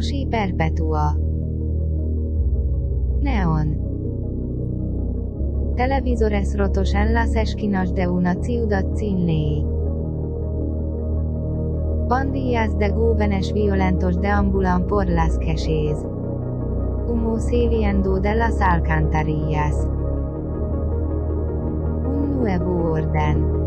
Osi 0.00 0.24
Perpetua 0.24 1.14
Neon 3.20 3.76
Televisores 5.76 6.56
rotos 6.56 6.94
en 6.94 7.12
las 7.12 7.36
esquinas 7.36 7.94
de 7.94 8.08
una 8.08 8.34
ciudad 8.36 8.86
sin. 8.94 9.26
Pandillas 12.08 12.78
de 12.78 12.88
jóvenes 12.88 13.52
violentos 13.52 14.18
deambulan 14.22 14.86
por 14.86 15.06
las 15.06 15.38
calles. 15.38 15.98
Humo 17.06 17.38
saliendo 17.38 18.20
de 18.20 18.34
las 18.36 18.58
alcantarillas. 18.62 19.86
Un 22.06 22.40
nuevo 22.40 22.92
orden. 22.92 23.59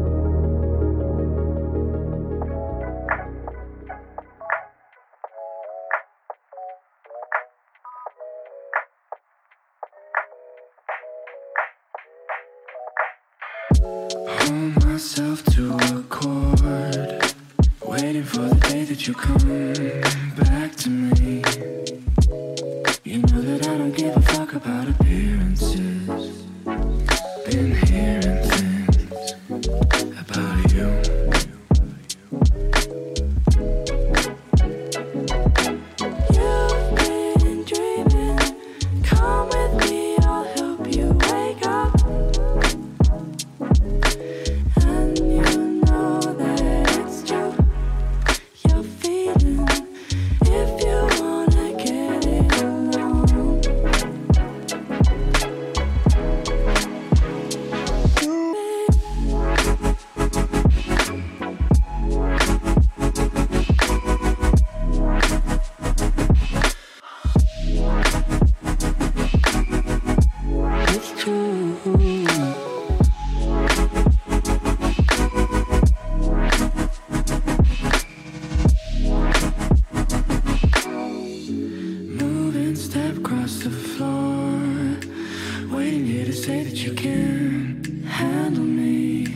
Waiting 85.84 86.06
here 86.06 86.24
to 86.24 86.32
say 86.32 86.64
that 86.64 86.82
you 86.82 86.94
can 86.94 88.06
handle 88.06 88.64
me. 88.64 89.28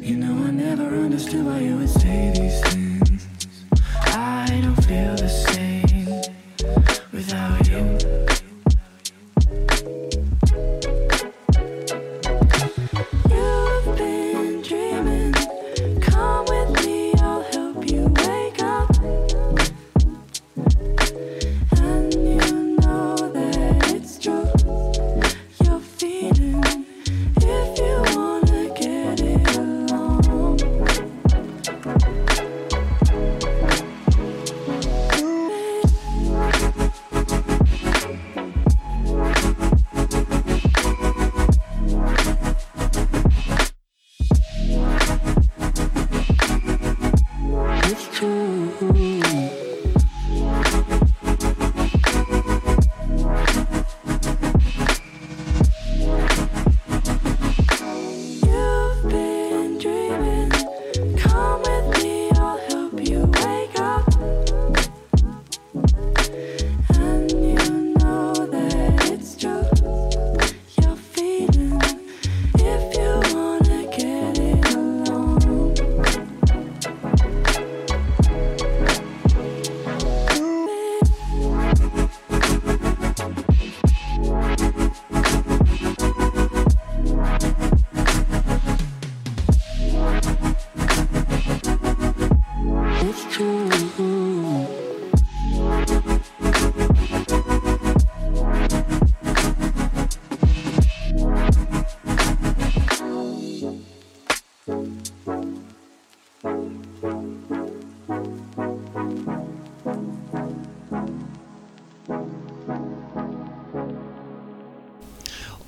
You 0.00 0.16
know, 0.16 0.46
I 0.46 0.52
never 0.52 0.94
understood 0.94 1.44
why 1.44 1.58
you 1.58 1.78
would 1.78 1.90
say 1.90 2.30
these 2.36 2.60
things. 2.60 2.81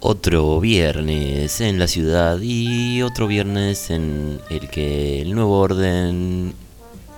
Otro 0.06 0.60
viernes 0.60 1.62
en 1.62 1.78
la 1.78 1.86
ciudad 1.86 2.38
y 2.42 3.00
otro 3.00 3.26
viernes 3.26 3.88
en 3.88 4.38
el 4.50 4.68
que 4.68 5.22
el 5.22 5.34
nuevo 5.34 5.58
orden 5.58 6.52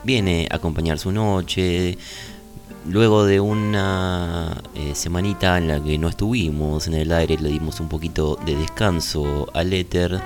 viene 0.05 0.47
a 0.49 0.55
acompañar 0.55 0.97
su 1.01 1.11
noche. 1.11 1.99
Luego 2.89 3.25
de 3.25 3.41
una 3.41 4.63
eh, 4.77 4.95
semanita 4.95 5.59
en 5.59 5.67
la 5.67 5.83
que 5.83 5.99
no 5.99 6.07
estuvimos 6.07 6.87
en 6.87 6.95
el 6.95 7.11
aire, 7.11 7.37
le 7.39 7.49
dimos 7.49 7.81
un 7.81 7.89
poquito 7.89 8.39
de 8.47 8.55
descanso 8.55 9.49
al 9.53 9.72
éter, 9.72 10.22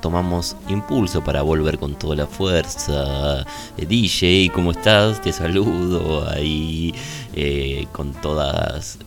tomamos 0.00 0.56
impulso 0.70 1.22
para 1.22 1.42
volver 1.42 1.78
con 1.78 1.94
toda 1.98 2.16
la 2.16 2.26
fuerza. 2.26 3.44
Eh, 3.76 3.84
DJ, 3.84 4.50
¿cómo 4.54 4.70
estás? 4.70 5.20
Te 5.20 5.30
saludo 5.30 6.26
ahí 6.26 6.94
eh, 7.34 7.86
con 7.92 8.14
todas... 8.14 8.98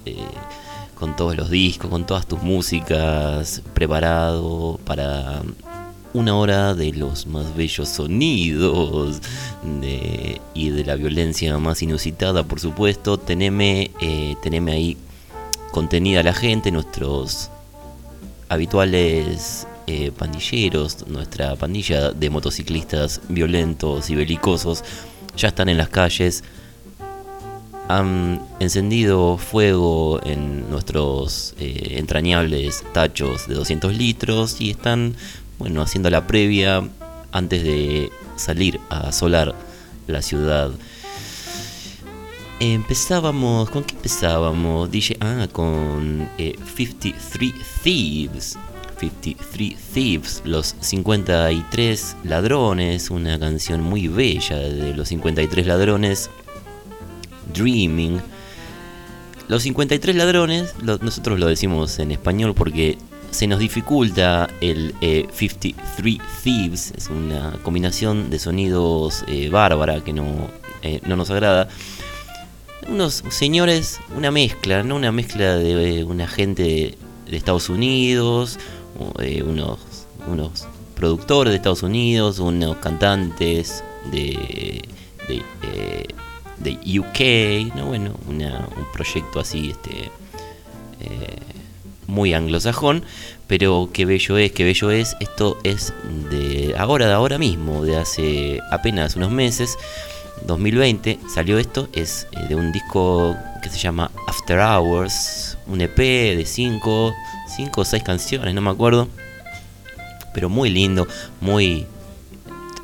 con 1.02 1.16
todos 1.16 1.36
los 1.36 1.50
discos, 1.50 1.90
con 1.90 2.06
todas 2.06 2.28
tus 2.28 2.44
músicas, 2.44 3.64
preparado 3.74 4.80
para 4.86 5.42
una 6.14 6.36
hora 6.36 6.76
de 6.76 6.94
los 6.94 7.26
más 7.26 7.56
bellos 7.56 7.90
sonidos 7.90 9.20
y 10.54 10.70
de 10.70 10.86
la 10.86 10.94
violencia 10.94 11.58
más 11.58 11.82
inusitada, 11.82 12.44
por 12.44 12.60
supuesto. 12.60 13.18
Teneme, 13.18 13.90
eh, 14.00 14.36
teneme 14.44 14.74
ahí 14.74 14.98
contenida 15.72 16.22
la 16.22 16.36
gente, 16.36 16.70
nuestros 16.70 17.50
habituales 18.48 19.66
eh, 19.88 20.12
pandilleros, 20.16 21.08
nuestra 21.08 21.56
pandilla 21.56 22.12
de 22.12 22.30
motociclistas 22.30 23.22
violentos 23.28 24.12
y 24.12 24.16
belicosos, 24.16 24.84
ya 25.36 25.48
están 25.48 25.68
en 25.68 25.78
las 25.78 25.90
calles 25.90 26.44
han 27.98 28.42
encendido 28.60 29.38
fuego 29.38 30.20
en 30.24 30.70
nuestros 30.70 31.54
eh, 31.60 31.96
entrañables 31.98 32.84
tachos 32.94 33.48
de 33.48 33.56
200 33.56 33.96
litros 33.96 34.60
y 34.60 34.72
están, 34.72 35.16
bueno, 35.60 35.82
haciendo 35.82 36.10
la 36.10 36.28
previa 36.28 36.88
antes 37.32 37.64
de 37.64 38.12
salir 38.36 38.80
a 38.90 39.10
asolar 39.10 39.56
la 40.08 40.22
ciudad. 40.22 40.72
empezábamos, 42.60 43.70
¿con 43.70 43.84
qué 43.84 43.96
empezábamos? 43.96 44.92
DJ, 44.92 45.18
ah, 45.20 45.48
con 45.52 46.30
53 46.38 47.54
Thieves. 47.84 48.58
53 49.00 49.76
Thieves, 49.94 50.42
los 50.46 50.76
53 50.80 52.18
ladrones, 52.24 53.10
una 53.10 53.40
canción 53.40 53.82
muy 53.82 54.08
bella 54.08 54.58
de 54.58 54.94
los 54.94 55.08
53 55.10 55.66
ladrones, 55.66 56.30
Dreaming. 57.54 58.22
Los 59.48 59.64
53 59.64 60.16
ladrones, 60.16 60.74
nosotros 60.82 61.40
lo 61.40 61.48
decimos 61.48 62.00
en 62.00 62.12
español 62.12 62.54
porque 62.56 62.98
se 63.32 63.48
nos 63.48 63.60
dificulta 63.60 64.50
el 64.60 64.94
53 65.34 65.74
eh, 65.82 66.18
Thieves, 66.44 66.94
es 66.96 67.08
una 67.08 67.58
combinación 67.64 68.30
de 68.30 68.40
sonidos 68.40 69.24
eh, 69.28 69.50
bárbara 69.50 70.04
que 70.04 70.14
no, 70.14 70.50
eh, 70.82 71.02
no 71.06 71.16
nos 71.16 71.30
agrada. 71.32 71.70
Unos 72.90 73.24
señores, 73.30 74.00
una 74.16 74.32
mezcla, 74.32 74.84
¿no? 74.84 74.96
Una 74.98 75.12
mezcla 75.12 75.56
de 75.56 76.04
una 76.04 76.28
gente 76.28 76.98
de 77.30 77.38
Estados 77.38 77.70
Unidos, 77.70 78.60
unos, 79.46 79.80
unos 80.28 80.68
productores 80.96 81.52
de 81.52 81.58
Estados 81.58 81.84
Unidos, 81.84 82.40
unos 82.40 82.78
cantantes 82.78 83.84
de, 84.12 84.84
de, 85.28 85.44
de 86.64 87.00
UK, 87.00 87.76
¿no? 87.76 87.88
bueno, 87.88 88.14
un 88.28 88.92
proyecto 88.94 89.40
así 89.40 89.72
este, 89.72 90.12
eh, 91.00 91.38
muy 92.08 92.34
anglosajón, 92.34 93.04
pero 93.48 93.90
qué 93.94 94.06
bello 94.06 94.38
es, 94.38 94.52
qué 94.52 94.64
bello 94.64 94.92
es, 94.92 95.16
esto 95.20 95.58
es 95.64 95.94
de 96.30 96.76
ahora, 96.78 97.08
de 97.08 97.14
ahora 97.14 97.38
mismo, 97.38 97.84
de 97.84 97.98
hace 97.98 98.60
apenas 98.72 99.16
unos 99.16 99.32
meses, 99.32 99.78
2020 100.46 101.20
salió 101.34 101.58
esto, 101.58 101.88
es 101.94 102.28
eh, 102.32 102.48
de 102.48 102.56
un 102.56 102.72
disco 102.72 103.36
que 103.62 103.70
se 103.70 103.78
llama 103.78 104.12
After 104.28 104.60
Hours, 104.60 105.58
un 105.68 105.82
EP 105.82 105.98
de 105.98 106.46
5 106.46 107.14
cinco 107.52 107.82
o 107.82 107.86
seis 107.86 108.04
canciones, 108.04 108.54
no 108.56 108.62
me 108.62 108.70
acuerdo. 108.70 109.08
Pero 110.34 110.50
muy 110.50 110.70
lindo, 110.70 111.08
muy 111.42 111.86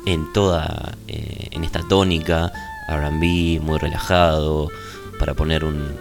en 0.06 0.32
toda, 0.32 0.94
eh, 1.08 1.48
en 1.50 1.64
esta 1.64 1.80
tónica, 1.88 2.52
RB, 2.88 3.60
muy 3.60 3.78
relajado, 3.78 4.70
para 5.18 5.34
poner 5.34 5.64
un 5.64 5.96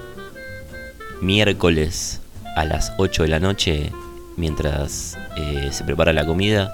miércoles 1.21 2.21
a 2.55 2.65
las 2.65 2.93
8 2.97 3.23
de 3.23 3.29
la 3.29 3.39
noche 3.39 3.91
mientras 4.35 5.17
eh, 5.35 5.69
se 5.71 5.83
prepara 5.83 6.13
la 6.13 6.25
comida. 6.25 6.73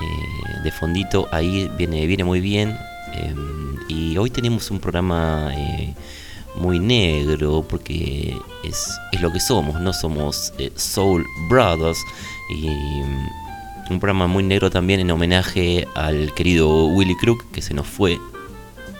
Eh, 0.00 0.62
de 0.64 0.70
fondito 0.72 1.28
ahí 1.30 1.70
viene, 1.76 2.06
viene 2.06 2.24
muy 2.24 2.40
bien. 2.40 2.76
Em, 3.14 3.76
y 3.88 4.16
hoy 4.16 4.30
tenemos 4.30 4.70
un 4.70 4.80
programa 4.80 5.52
muy 6.54 6.78
negro 6.78 7.64
porque 7.68 8.36
es, 8.62 8.98
es 9.12 9.20
lo 9.20 9.32
que 9.32 9.40
somos, 9.40 9.80
no 9.80 9.92
somos 9.92 10.52
eh, 10.58 10.70
Soul 10.76 11.24
Brothers 11.48 11.98
y 12.50 12.68
mm, 12.68 13.28
un 13.90 14.00
programa 14.00 14.26
muy 14.26 14.42
negro 14.42 14.70
también 14.70 15.00
en 15.00 15.10
homenaje 15.10 15.86
al 15.94 16.32
querido 16.34 16.86
Willy 16.86 17.16
Crook 17.16 17.44
que 17.52 17.62
se 17.62 17.74
nos 17.74 17.86
fue, 17.86 18.18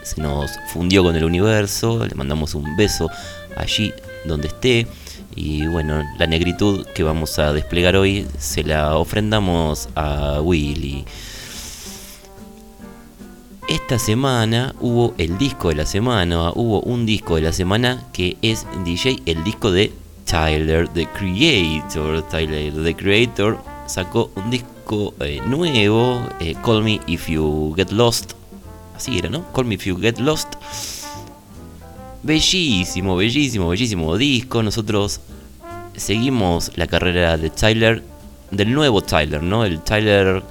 se 0.02 0.20
nos 0.20 0.50
fundió 0.72 1.02
con 1.02 1.16
el 1.16 1.24
universo, 1.24 2.04
le 2.06 2.14
mandamos 2.14 2.54
un 2.54 2.76
beso 2.76 3.10
allí 3.56 3.92
donde 4.24 4.48
esté 4.48 4.86
y 5.34 5.66
bueno, 5.66 6.02
la 6.18 6.26
negritud 6.26 6.86
que 6.94 7.02
vamos 7.02 7.38
a 7.38 7.52
desplegar 7.52 7.96
hoy 7.96 8.26
se 8.38 8.64
la 8.64 8.96
ofrendamos 8.96 9.88
a 9.94 10.40
Willy. 10.40 11.04
Esta 13.68 13.98
semana 13.98 14.74
hubo 14.80 15.14
el 15.18 15.38
disco 15.38 15.68
de 15.68 15.76
la 15.76 15.86
semana, 15.86 16.50
hubo 16.50 16.80
un 16.80 17.06
disco 17.06 17.36
de 17.36 17.42
la 17.42 17.52
semana 17.52 18.04
que 18.12 18.36
es 18.42 18.66
DJ, 18.84 19.22
el 19.24 19.44
disco 19.44 19.70
de 19.70 19.92
Tyler 20.26 20.88
the 20.88 21.06
Creator. 21.06 22.22
Tyler 22.28 22.72
the 22.82 22.94
Creator 22.94 23.58
sacó 23.86 24.30
un 24.34 24.50
disco 24.50 25.14
eh, 25.20 25.40
nuevo, 25.46 26.20
eh, 26.40 26.54
Call 26.62 26.82
Me 26.82 27.00
If 27.06 27.28
You 27.28 27.72
Get 27.76 27.92
Lost. 27.92 28.41
Así 28.94 29.18
era, 29.18 29.28
¿no? 29.28 29.50
Call 29.52 29.64
Me 29.64 29.74
If 29.74 29.86
You 29.86 29.98
Get 29.98 30.18
Lost. 30.18 30.54
Bellísimo, 32.22 33.16
bellísimo, 33.16 33.68
bellísimo 33.68 34.16
disco. 34.16 34.62
Nosotros 34.62 35.20
seguimos 35.96 36.70
la 36.76 36.86
carrera 36.86 37.36
de 37.36 37.50
Tyler, 37.50 38.02
del 38.50 38.72
nuevo 38.72 39.02
Tyler, 39.02 39.42
¿no? 39.42 39.64
El 39.64 39.80
Tyler 39.80 40.42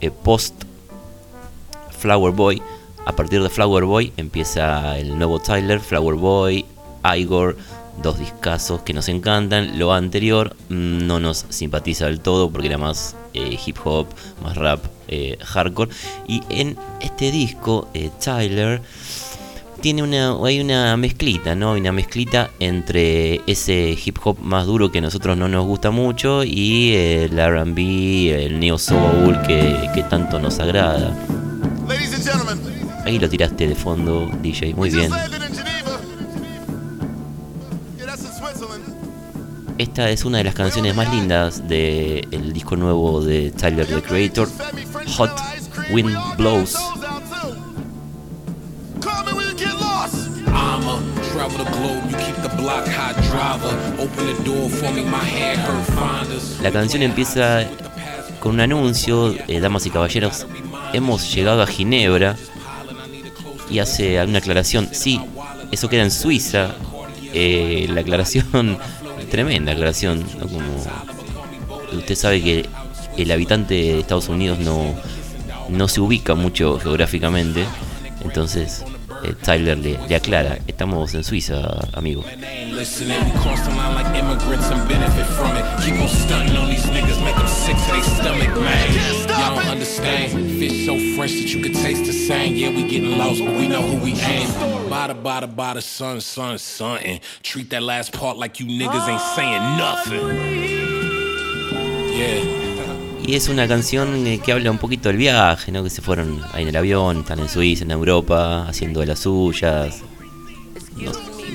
eh, 0.00 0.10
post 0.10 0.54
Flower 1.98 2.32
Boy. 2.32 2.62
A 3.04 3.12
partir 3.12 3.42
de 3.42 3.48
Flower 3.48 3.84
Boy 3.84 4.12
empieza 4.16 4.98
el 4.98 5.16
nuevo 5.16 5.38
Tyler, 5.38 5.80
Flower 5.80 6.14
Boy, 6.14 6.64
Igor, 7.16 7.56
dos 8.02 8.18
discazos 8.18 8.82
que 8.82 8.92
nos 8.92 9.08
encantan. 9.08 9.78
Lo 9.78 9.92
anterior 9.92 10.56
mm, 10.68 11.06
no 11.06 11.20
nos 11.20 11.46
simpatiza 11.48 12.06
del 12.06 12.20
todo 12.20 12.50
porque 12.50 12.68
era 12.68 12.78
más 12.78 13.16
eh, 13.34 13.58
hip 13.64 13.76
hop, 13.84 14.06
más 14.42 14.56
rap, 14.56 14.84
eh, 15.08 15.38
hardcore. 15.40 15.90
Y 16.26 16.42
en 16.50 16.76
este 17.00 17.30
disco, 17.30 17.88
eh, 17.94 18.10
Tyler 18.22 18.82
tiene 19.80 20.02
una, 20.02 20.36
hay 20.44 20.60
una 20.60 20.96
mezclita, 20.96 21.54
¿no? 21.54 21.72
Una 21.72 21.92
mezclita 21.92 22.50
entre 22.58 23.42
ese 23.46 23.96
hip 24.04 24.18
hop 24.24 24.38
más 24.40 24.66
duro 24.66 24.90
que 24.90 24.98
a 24.98 25.00
nosotros 25.00 25.36
no 25.36 25.48
nos 25.48 25.64
gusta 25.66 25.90
mucho 25.90 26.42
y 26.44 26.94
el 26.94 27.30
RB, 27.30 27.78
el 28.44 28.58
neo 28.58 28.78
soul 28.78 29.40
que, 29.46 29.88
que 29.94 30.02
tanto 30.02 30.40
nos 30.40 30.58
agrada. 30.58 31.16
Ahí 33.04 33.18
lo 33.18 33.28
tiraste 33.28 33.66
de 33.66 33.74
fondo, 33.74 34.30
DJ, 34.42 34.74
muy 34.74 34.90
bien. 34.90 35.10
Esta 39.78 40.10
es 40.10 40.24
una 40.24 40.38
de 40.38 40.44
las 40.44 40.56
canciones 40.56 40.96
más 40.96 41.08
lindas 41.14 41.68
del 41.68 42.52
disco 42.52 42.74
nuevo 42.74 43.22
de 43.22 43.52
Tyler 43.52 43.86
the 43.86 44.02
Creator, 44.02 44.48
Hot 45.16 45.30
Wind 45.92 46.16
Blows. 46.36 46.76
La 56.60 56.72
canción 56.72 57.02
empieza 57.02 57.64
con 58.40 58.54
un 58.54 58.60
anuncio, 58.60 59.32
eh, 59.46 59.60
damas 59.60 59.86
y 59.86 59.90
caballeros, 59.90 60.46
hemos 60.92 61.32
llegado 61.32 61.62
a 61.62 61.68
Ginebra 61.68 62.34
y 63.70 63.78
hace 63.78 64.20
una 64.24 64.38
aclaración, 64.38 64.88
sí, 64.90 65.20
eso 65.70 65.88
queda 65.88 66.02
en 66.02 66.10
Suiza, 66.10 66.74
eh, 67.32 67.86
la 67.90 68.00
aclaración, 68.00 68.78
tremenda 69.30 69.72
aclaración, 69.72 70.22
como 70.40 70.60
usted 71.92 72.14
sabe 72.14 72.42
que 72.42 72.66
el 73.16 73.30
habitante 73.30 73.74
de 73.74 74.00
Estados 74.00 74.28
Unidos 74.28 74.58
no, 74.58 74.94
no 75.68 75.88
se 75.88 76.00
ubica 76.00 76.34
mucho 76.34 76.78
geográficamente, 76.78 77.64
entonces 78.24 78.84
eh, 79.24 79.34
Tyler 79.42 79.76
le, 79.76 79.98
le, 80.08 80.14
aclara, 80.14 80.58
estamos 80.66 81.14
en 81.14 81.24
Suiza, 81.24 81.88
amigo. 81.92 82.24
Treat 97.42 97.70
that 97.70 97.82
last 97.82 98.12
part 98.12 98.36
like 98.36 98.60
you 98.60 98.66
niggas 98.66 99.08
ain't 99.08 99.20
saying 99.34 99.62
nothing. 99.76 100.68
Yeah. 102.18 102.67
Y 103.28 103.34
es 103.34 103.50
una 103.50 103.68
canción 103.68 104.26
eh, 104.26 104.40
que 104.42 104.52
habla 104.52 104.70
un 104.70 104.78
poquito 104.78 105.10
del 105.10 105.18
viaje, 105.18 105.70
¿no? 105.70 105.84
Que 105.84 105.90
se 105.90 106.00
fueron 106.00 106.40
ahí 106.54 106.62
en 106.62 106.70
el 106.70 106.76
avión, 106.76 107.18
están 107.18 107.38
en 107.40 107.50
Suiza, 107.50 107.84
en 107.84 107.90
Europa, 107.90 108.66
haciendo 108.66 109.00
de 109.00 109.06
las 109.06 109.18
suyas. 109.18 110.00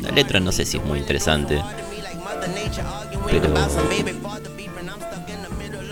La 0.03 0.11
letra 0.11 0.39
no 0.39 0.51
sé 0.51 0.65
si 0.65 0.77
es 0.77 0.85
muy 0.85 0.99
interesante. 0.99 1.63
Pero 3.25 3.67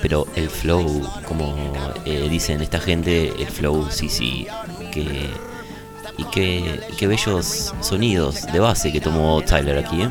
pero 0.03 0.27
el 0.35 0.51
flow, 0.51 1.01
como 1.27 1.55
eh, 2.05 2.27
dicen 2.29 2.61
esta 2.61 2.79
gente, 2.79 3.33
el 3.39 3.47
flow 3.47 3.87
sí, 3.89 4.07
sí, 4.07 4.45
que 4.91 5.31
y 6.21 6.23
qué, 6.25 6.79
qué 6.97 7.07
bellos 7.07 7.73
sonidos 7.81 8.45
de 8.51 8.59
base 8.59 8.91
que 8.91 9.01
tomó 9.01 9.41
Tyler 9.41 9.83
aquí. 9.83 10.03
¿eh? 10.03 10.09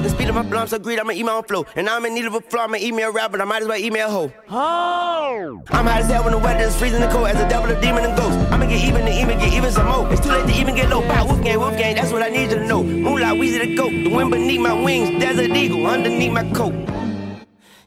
The 0.00 0.08
speed 0.08 0.28
of 0.28 0.34
my 0.34 0.42
blunt 0.42 0.70
so 0.70 0.78
greed, 0.78 0.98
I'ma 0.98 1.12
eat 1.12 1.24
my 1.24 1.32
own 1.32 1.44
flow. 1.44 1.66
And 1.76 1.88
I'm 1.88 2.04
in 2.06 2.14
need 2.14 2.24
of 2.24 2.34
a 2.34 2.40
flow, 2.40 2.62
I'ma 2.62 2.76
eat 2.76 2.94
me 2.94 3.02
a 3.02 3.10
rap, 3.10 3.30
but 3.30 3.40
I 3.40 3.44
might 3.44 3.62
as 3.62 3.68
well 3.68 3.78
eat 3.78 3.92
me 3.92 4.00
a 4.00 4.08
hoe. 4.08 4.32
Oh! 4.48 5.62
I'm 5.68 5.86
hot 5.86 6.00
as 6.00 6.10
hell 6.10 6.24
when 6.24 6.32
the 6.32 6.38
weather 6.38 6.64
is 6.64 6.76
freezing 6.76 7.02
and 7.02 7.12
cold. 7.12 7.26
As 7.28 7.38
a 7.40 7.48
devil, 7.48 7.70
a 7.70 7.80
demon, 7.80 8.04
and 8.04 8.16
ghost. 8.16 8.38
I'ma 8.50 8.66
get 8.66 8.82
even 8.82 9.04
to 9.04 9.12
even 9.12 9.38
get 9.38 9.52
even 9.52 9.70
some 9.70 9.86
more. 9.86 10.10
It's 10.12 10.22
too 10.22 10.30
late 10.30 10.46
to 10.46 10.52
even 10.54 10.74
get 10.74 10.88
low. 10.88 11.02
Bow, 11.02 11.26
wolf 11.26 11.42
gang, 11.42 11.58
wolf 11.58 11.76
gang, 11.76 11.94
that's 11.94 12.10
what 12.10 12.22
I 12.22 12.30
need 12.30 12.50
you 12.50 12.56
to 12.56 12.66
know. 12.66 12.82
Moonlight, 12.82 13.38
Weezy 13.38 13.60
the 13.60 13.74
goat. 13.76 13.90
The 13.90 14.08
wind 14.08 14.30
beneath 14.30 14.60
my 14.60 14.72
wings, 14.72 15.20
desert 15.20 15.50
eagle 15.50 15.86
underneath 15.86 16.32
my 16.32 16.50
coat. 16.52 16.74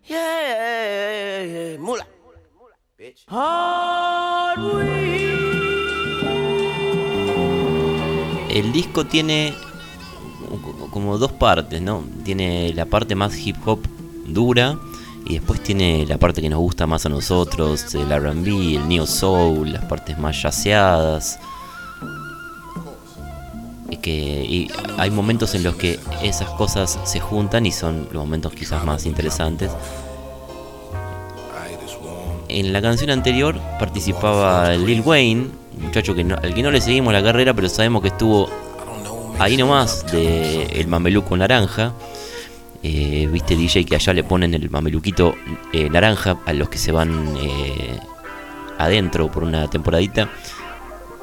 yeah, 0.06 1.78
mula. 1.78 2.06
Bitch. 3.00 3.26
Hard 3.28 4.60
El 8.56 8.72
disco 8.72 9.04
tiene 9.06 9.54
como 10.92 11.18
dos 11.18 11.32
partes, 11.32 11.82
¿no? 11.82 12.04
Tiene 12.24 12.74
la 12.74 12.86
parte 12.86 13.16
más 13.16 13.38
hip 13.38 13.58
hop 13.66 13.80
dura 14.28 14.78
y 15.26 15.36
después 15.36 15.62
tiene 15.62 16.06
la 16.06 16.18
parte 16.18 16.42
que 16.42 16.50
nos 16.50 16.60
gusta 16.60 16.86
más 16.86 17.06
a 17.06 17.10
nosotros, 17.10 17.96
el 17.96 18.10
RB, 18.10 18.78
el 18.78 18.88
neo 18.88 19.08
soul, 19.08 19.74
las 19.74 19.84
partes 19.86 20.18
más 20.20 20.42
yaceadas. 20.42 21.40
Y 23.90 23.98
que 23.98 24.68
hay 24.98 25.12
momentos 25.12 25.56
en 25.56 25.64
los 25.64 25.76
que 25.76 26.00
esas 26.22 26.50
cosas 26.52 27.00
se 27.04 27.20
juntan 27.20 27.66
y 27.66 27.72
son 27.72 28.08
los 28.12 28.24
momentos 28.24 28.54
quizás 28.54 28.86
más 28.86 29.06
interesantes. 29.06 29.72
En 32.48 32.72
la 32.72 32.82
canción 32.82 33.10
anterior 33.10 33.60
participaba 33.80 34.70
Lil 34.74 35.02
Wayne, 35.02 35.48
muchacho 35.82 36.14
que 36.14 36.24
no, 36.24 36.36
al 36.36 36.54
que 36.54 36.62
no 36.62 36.72
le 36.72 36.82
seguimos 36.82 37.12
la 37.12 37.24
carrera, 37.24 37.54
pero 37.54 37.68
sabemos 37.68 38.02
que 38.02 38.10
estuvo 38.10 38.48
ahí 39.40 39.58
nomás 39.58 40.06
de 40.12 40.64
el 40.64 40.88
mameluco 40.88 41.36
naranja. 41.38 41.94
Eh, 42.84 43.28
Viste 43.32 43.56
DJ 43.56 43.86
que 43.86 43.96
allá 43.96 44.14
le 44.14 44.24
ponen 44.24 44.54
el 44.54 44.70
mameluquito 44.70 45.36
eh, 45.74 45.90
naranja 45.90 46.38
a 46.46 46.54
los 46.54 46.70
que 46.70 46.78
se 46.78 46.92
van 46.92 47.36
eh, 47.38 48.00
adentro 48.78 49.32
por 49.32 49.44
una 49.44 49.70
temporadita. 49.70 50.30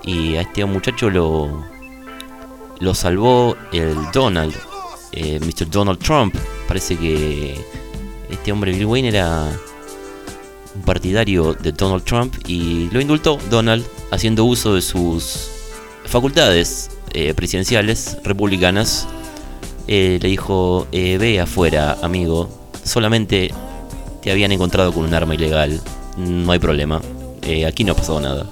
Y 0.03 0.37
a 0.37 0.43
este 0.43 0.65
muchacho 0.65 1.11
lo, 1.11 1.65
lo 2.81 2.95
salvó 2.95 3.57
el 3.73 3.97
Donald, 4.13 4.55
Mr. 5.13 5.71
Donald 5.71 6.01
Trump. 6.01 6.35
Parece 6.67 6.97
que 6.97 7.55
este 8.29 8.51
hombre 8.51 8.73
Bill 8.73 8.87
Wayne 8.87 9.09
era 9.09 9.47
un 10.75 10.83
partidario 10.83 11.55
de 11.55 11.71
Donald 11.71 12.03
Trump 12.03 12.35
y 12.49 12.89
lo 12.91 13.01
indultó 13.01 13.39
Donald 13.51 13.87
haciendo 14.11 14.45
uso 14.45 14.75
de 14.75 14.83
sus 14.83 15.51
facultades 16.07 16.91
eh, 17.15 17.35
presidenciales 17.35 18.19
republicanas. 18.25 19.07
Eh, 19.89 20.19
le 20.23 20.29
dijo, 20.29 20.87
eh, 20.93 21.19
ve 21.19 21.41
afuera, 21.41 21.99
amigo, 22.03 22.49
solamente 22.85 23.53
te 24.23 24.31
habían 24.31 24.53
encontrado 24.53 24.93
con 24.93 25.05
un 25.05 25.13
arma 25.13 25.35
ilegal, 25.35 25.81
no 26.17 26.53
hay 26.53 26.59
problema, 26.61 27.01
aquí 27.67 27.83
no 27.83 27.93
ha 27.93 27.97
pasado 27.97 28.21
nada. 28.21 28.47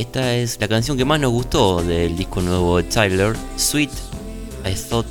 Esta 0.00 0.34
es 0.34 0.58
la 0.58 0.66
canción 0.66 0.96
que 0.96 1.04
más 1.04 1.20
nos 1.20 1.30
gustó 1.30 1.82
del 1.82 2.16
disco 2.16 2.40
nuevo 2.40 2.78
de 2.78 2.84
Tyler, 2.84 3.36
Sweet, 3.56 3.90
I 4.64 4.72
Thought 4.72 5.06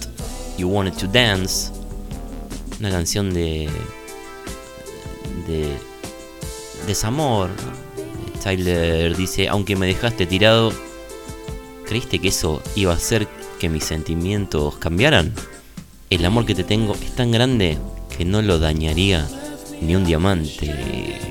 You 0.57 0.67
Wanted 0.67 0.93
to 0.93 1.05
Dance. 1.05 1.71
Una 2.79 2.89
canción 2.89 3.31
de. 3.31 3.69
de. 5.45 5.77
desamor. 6.87 7.51
Tyler 8.43 9.15
dice: 9.15 9.47
Aunque 9.47 9.75
me 9.75 9.85
dejaste 9.85 10.25
tirado, 10.25 10.73
¿creíste 11.85 12.17
que 12.17 12.29
eso 12.29 12.59
iba 12.75 12.91
a 12.91 12.95
hacer 12.95 13.27
que 13.59 13.69
mis 13.69 13.83
sentimientos 13.83 14.77
cambiaran? 14.77 15.35
El 16.09 16.25
amor 16.25 16.47
que 16.47 16.55
te 16.55 16.63
tengo 16.63 16.95
es 16.95 17.15
tan 17.15 17.31
grande 17.31 17.77
que 18.17 18.25
no 18.25 18.41
lo 18.41 18.57
dañaría 18.57 19.29
ni 19.81 19.95
un 19.95 20.03
diamante. 20.03 21.28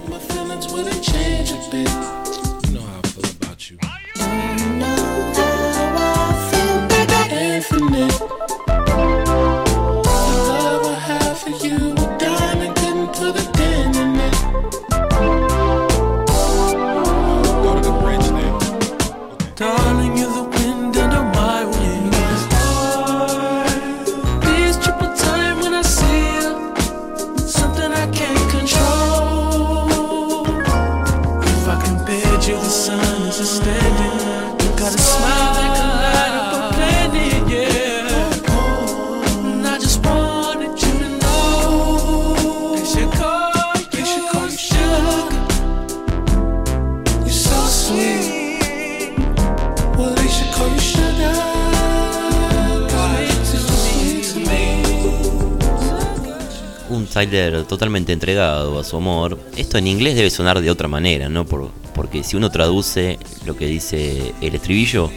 Totalmente 57.68 58.12
entregado 58.12 58.78
a 58.78 58.84
su 58.84 58.96
amor. 58.96 59.38
Esto 59.56 59.78
en 59.78 59.86
inglés 59.86 60.16
debe 60.16 60.30
sonar 60.30 60.60
de 60.60 60.70
otra 60.70 60.88
manera, 60.88 61.28
¿no? 61.28 61.44
Por- 61.44 61.70
porque 61.94 62.22
si 62.24 62.36
uno 62.36 62.50
traduce 62.50 63.18
lo 63.44 63.56
que 63.56 63.66
dice 63.66 64.34
el 64.40 64.54
estribillo, 64.54 65.10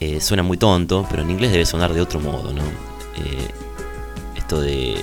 eh, 0.00 0.20
suena 0.20 0.42
muy 0.42 0.56
tonto, 0.56 1.06
pero 1.10 1.22
en 1.22 1.30
inglés 1.30 1.52
debe 1.52 1.66
sonar 1.66 1.92
de 1.92 2.00
otro 2.00 2.20
modo, 2.20 2.52
¿no? 2.52 2.62
Eh, 2.62 3.48
esto 4.36 4.60
de... 4.60 4.96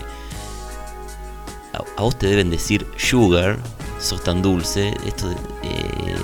A, 1.74 1.84
a 1.98 2.01
vos 2.03 2.18
te 2.18 2.27
deben 2.27 2.50
decir 2.50 2.86
sugar, 2.98 3.58
sos 4.00 4.24
tan 4.24 4.41
dulce. 4.41 4.94
Esto 5.06 5.30
de- 5.30 5.36
eh, 5.63 6.15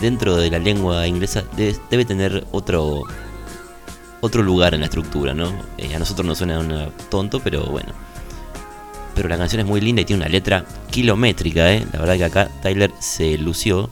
dentro 0.00 0.36
de 0.36 0.50
la 0.50 0.58
lengua 0.58 1.06
inglesa 1.06 1.44
debe, 1.56 2.04
tener 2.04 2.46
otro 2.52 3.02
otro 4.22 4.42
lugar 4.42 4.74
en 4.74 4.80
la 4.80 4.86
estructura, 4.86 5.34
¿no? 5.34 5.52
A 5.94 5.98
nosotros 5.98 6.26
nos 6.26 6.38
suena 6.38 6.58
una 6.58 6.88
tonto, 7.10 7.40
pero 7.40 7.64
bueno. 7.66 7.92
Pero 9.16 9.30
la 9.30 9.38
canción 9.38 9.60
es 9.60 9.66
muy 9.66 9.80
linda 9.80 10.02
y 10.02 10.04
tiene 10.04 10.22
una 10.22 10.28
letra 10.28 10.64
kilométrica, 10.90 11.72
¿eh? 11.72 11.86
La 11.90 12.00
verdad 12.00 12.16
que 12.18 12.24
acá 12.24 12.50
Tyler 12.62 12.92
se 13.00 13.38
lució. 13.38 13.88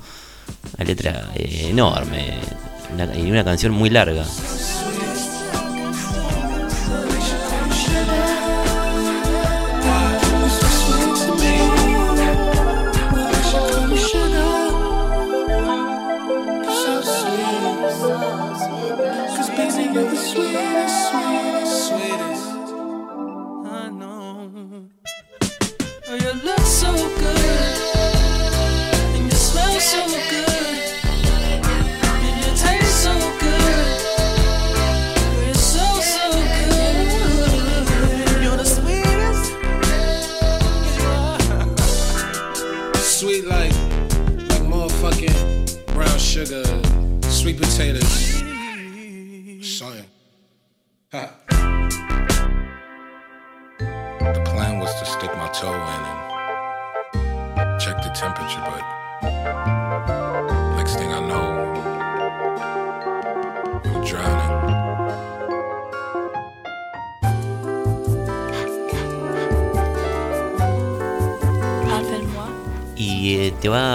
Una 0.77 0.85
letra 0.85 1.31
eh, 1.35 1.69
enorme. 1.71 2.35
Y 3.17 3.31
una 3.31 3.43
canción 3.43 3.73
muy 3.73 3.89
larga. 3.89 4.25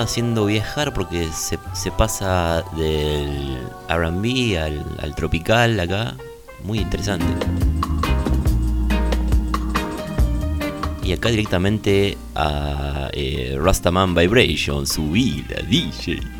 Haciendo 0.10 0.48
viajar 0.48 0.92
porque 0.92 1.28
se, 1.32 1.60
se 1.74 1.92
pasa 1.92 2.63
del 2.75 3.60
RB 3.88 4.58
al, 4.58 4.84
al 5.00 5.13
tropical 5.13 5.80
acá. 5.80 6.16
Muy 6.63 6.80
interesante. 6.80 7.28
Y 11.04 11.13
acá 11.13 11.30
directamente 11.30 12.18
a 12.34 13.10
eh, 13.13 13.56
Rastaman 13.62 14.16
Vibration, 14.16 14.88
subida, 14.88 15.62
DJ. 15.70 16.38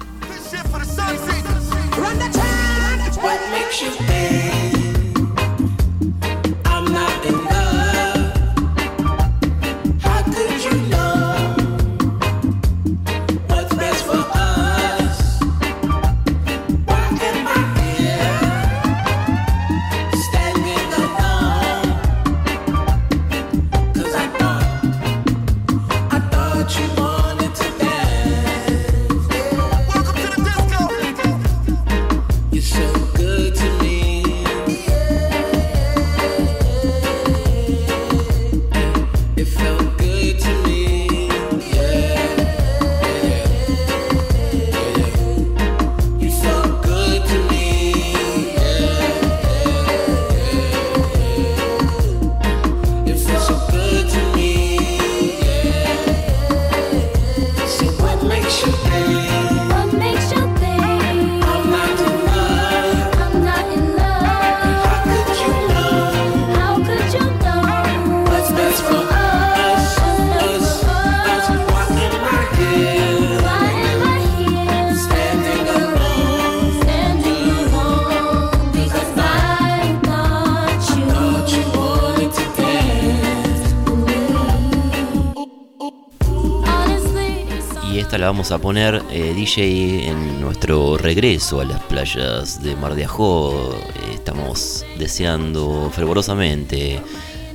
A 88.52 88.58
poner 88.58 89.04
eh, 89.12 89.34
DJ 89.36 90.08
en 90.08 90.42
nuestro 90.42 90.98
regreso 90.98 91.62
a 91.62 91.66
las 91.66 91.84
playas 91.84 92.64
de 92.64 92.76
Mar 92.76 92.96
de 92.96 93.06
Ajó. 93.06 93.74
Eh, 93.74 94.14
estamos 94.14 94.86
deseando 94.98 95.92
fervorosamente 95.94 97.02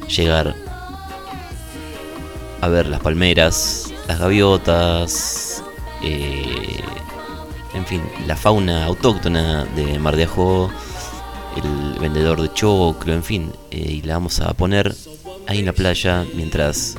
llegar 0.09 0.55
a 2.61 2.69
ver 2.69 2.87
las 2.87 3.01
palmeras, 3.01 3.93
las 4.07 4.21
gaviotas, 4.21 5.65
eh, 6.03 6.81
en 7.75 7.87
fin, 7.87 8.03
la 8.27 8.37
fauna 8.37 8.85
autóctona 8.85 9.65
de 9.65 9.99
Mar 9.99 10.15
de 10.15 10.25
Ajó, 10.25 10.71
el 11.57 11.99
vendedor 11.99 12.41
de 12.41 12.53
choclo, 12.53 13.13
en 13.13 13.25
fin. 13.25 13.53
y 13.71 14.03
la 14.03 14.15
vamos 14.15 14.39
a 14.41 14.53
poner 14.53 14.95
ahí 15.49 15.59
en 15.59 15.67
la 15.67 15.73
playa 15.73 16.25
mientras 16.35 16.97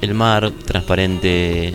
el 0.00 0.14
mar 0.14 0.52
transparente 0.64 1.74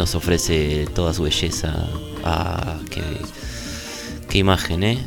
nos 0.00 0.14
ofrece 0.14 0.86
toda 0.94 1.12
su 1.12 1.24
belleza. 1.24 1.74
Ah, 2.24 2.78
qué, 2.90 3.02
qué 4.30 4.38
imagen, 4.38 4.82
¿eh? 4.82 4.98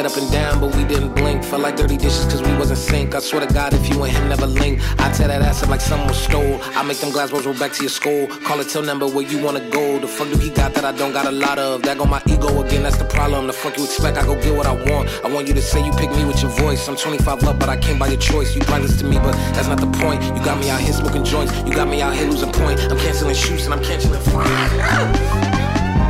Up 0.00 0.16
and 0.16 0.30
down, 0.32 0.58
but 0.58 0.74
we 0.74 0.84
didn't 0.84 1.14
blink. 1.14 1.44
Felt 1.44 1.60
like 1.60 1.76
dirty 1.76 1.98
dishes 1.98 2.24
cause 2.24 2.42
we 2.42 2.52
wasn't 2.56 2.78
sync. 2.78 3.14
I 3.14 3.20
swear 3.20 3.46
to 3.46 3.52
God, 3.52 3.74
if 3.74 3.88
you 3.88 4.02
and 4.02 4.12
him 4.12 4.28
never 4.28 4.46
link, 4.46 4.80
I 4.98 5.12
tear 5.12 5.28
that 5.28 5.42
ass 5.42 5.62
up 5.62 5.68
like 5.68 5.82
someone 5.82 6.14
stole. 6.14 6.58
I 6.74 6.82
make 6.82 6.98
them 6.98 7.12
glass 7.12 7.30
balls 7.30 7.44
roll 7.44 7.54
back 7.58 7.72
to 7.72 7.82
your 7.82 7.90
skull. 7.90 8.26
Call 8.44 8.60
it 8.60 8.68
till 8.68 8.82
number 8.82 9.06
where 9.06 9.26
you 9.26 9.42
wanna 9.44 9.60
go. 9.70 9.98
The 9.98 10.08
fuck 10.08 10.28
do 10.30 10.38
he 10.38 10.48
got 10.48 10.72
that 10.74 10.84
I 10.84 10.92
don't 10.92 11.12
got 11.12 11.26
a 11.26 11.30
lot 11.30 11.58
of? 11.58 11.82
That 11.82 11.98
go 11.98 12.06
my 12.06 12.22
ego 12.26 12.62
again, 12.62 12.82
that's 12.84 12.96
the 12.96 13.04
problem. 13.04 13.46
The 13.46 13.52
fuck 13.52 13.76
you 13.76 13.84
expect? 13.84 14.16
I 14.16 14.24
go 14.24 14.34
get 14.40 14.56
what 14.56 14.66
I 14.66 14.72
want. 14.72 15.10
I 15.24 15.28
want 15.28 15.46
you 15.46 15.54
to 15.54 15.62
say 15.62 15.84
you 15.84 15.92
pick 15.92 16.10
me 16.10 16.24
with 16.24 16.40
your 16.40 16.50
voice. 16.52 16.88
I'm 16.88 16.96
25 16.96 17.42
love, 17.42 17.58
but 17.58 17.68
I 17.68 17.76
came 17.76 17.98
by 17.98 18.08
your 18.08 18.20
choice. 18.20 18.54
You 18.54 18.62
priceless 18.62 18.98
to 19.00 19.04
me, 19.04 19.18
but 19.18 19.32
that's 19.52 19.68
not 19.68 19.80
the 19.80 19.90
point. 20.00 20.22
You 20.22 20.42
got 20.42 20.58
me 20.58 20.70
out 20.70 20.80
here 20.80 20.94
smoking 20.94 21.24
joints. 21.24 21.52
You 21.66 21.74
got 21.74 21.88
me 21.88 22.00
out 22.00 22.14
here 22.14 22.28
losing 22.28 22.52
point. 22.52 22.80
I'm 22.80 22.98
canceling 22.98 23.34
shoots 23.34 23.66
and 23.66 23.74
I'm 23.74 23.82
canceling 23.82 24.20
fine. 24.22 25.48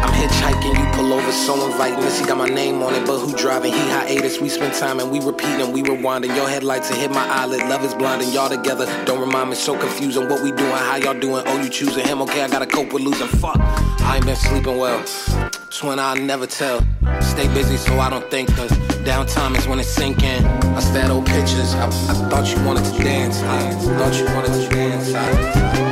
I'm 0.03 0.13
hitchhiking, 0.15 0.77
you 0.77 0.93
pull 0.93 1.13
over, 1.13 1.33
so 1.33 1.71
inviting. 1.71 2.01
This, 2.01 2.19
he 2.19 2.27
got 2.27 2.37
my 2.37 2.49
name 2.49 2.83
on 2.83 2.95
it, 2.95 3.07
but 3.07 3.19
who 3.19 3.33
driving? 3.37 3.73
He 3.73 3.79
hiatus. 3.79 4.41
We 4.41 4.49
spend 4.49 4.75
time 4.75 4.99
and 4.99 5.11
we 5.11 5.21
repeating, 5.21 5.73
we 5.73 5.83
rewinding. 5.83 6.35
Your 6.35 6.49
headlights 6.49 6.91
and 6.91 6.99
hit 6.99 7.11
my 7.11 7.27
eyelid. 7.27 7.61
Love 7.69 7.85
is 7.85 7.95
blinding, 7.95 8.31
y'all 8.31 8.49
together. 8.49 8.87
Don't 9.05 9.21
remind 9.21 9.51
me, 9.51 9.57
so 9.57 9.79
confusing. 9.79 10.29
What 10.29 10.43
we 10.43 10.51
doing, 10.53 10.71
how 10.71 10.97
y'all 10.97 11.19
doing? 11.19 11.45
Oh, 11.47 11.63
you 11.63 11.69
choosing 11.69 12.05
him? 12.07 12.21
Okay, 12.23 12.43
I 12.43 12.49
gotta 12.49 12.67
cope 12.67 12.93
with 12.93 13.03
losing. 13.03 13.29
Fuck, 13.29 13.59
I 13.61 14.17
ain't 14.17 14.27
been 14.27 14.37
sleeping 14.37 14.77
well. 14.77 15.01
It's 15.01 15.83
when 15.83 15.99
I 15.99 16.15
never 16.15 16.47
tell. 16.47 16.81
Stay 17.21 17.49
busy 17.55 17.77
so 17.77 17.99
I 17.99 18.11
don't 18.11 18.29
think. 18.31 18.55
Cause 18.55 18.71
downtime 19.07 19.57
is 19.57 19.67
when 19.67 19.79
it's 19.79 19.89
sinking. 19.89 20.45
I 20.45 20.81
stare 20.81 21.11
old 21.11 21.27
pictures. 21.27 21.75
I, 21.75 21.87
I 21.87 22.15
thought 22.29 22.55
you 22.55 22.63
wanted 22.67 22.85
to 22.85 23.03
dance. 23.03 23.41
I 23.43 23.73
thought 23.73 24.15
you 24.19 24.27
wanted 24.35 24.53
to 24.53 24.69
dance. 24.69 25.15
I, 25.15 25.92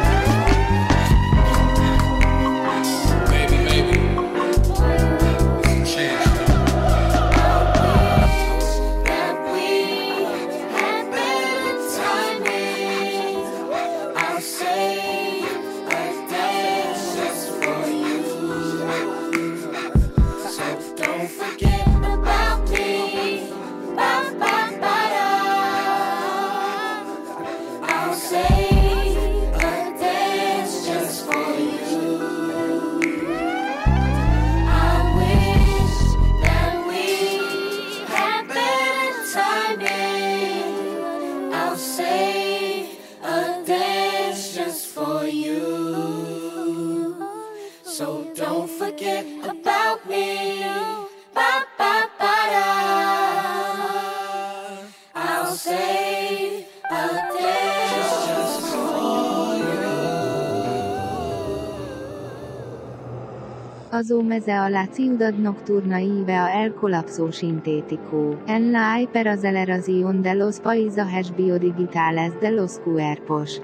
Azomeze 64.11 64.51
alla 64.51 64.89
ciudad 64.93 65.33
nocturna 65.35 66.03
ive 66.03 66.35
a 66.35 66.65
el 66.65 66.75
colapso 66.75 67.31
sintético, 67.31 68.37
en 68.49 68.73
la 68.73 69.01
hyperazelación 69.01 70.21
de 70.25 70.35
los 70.35 70.59
paisajes 70.59 71.33
biodigitales 71.37 72.33
de 72.41 72.51
los 72.51 72.81
cuerpos. 72.81 73.63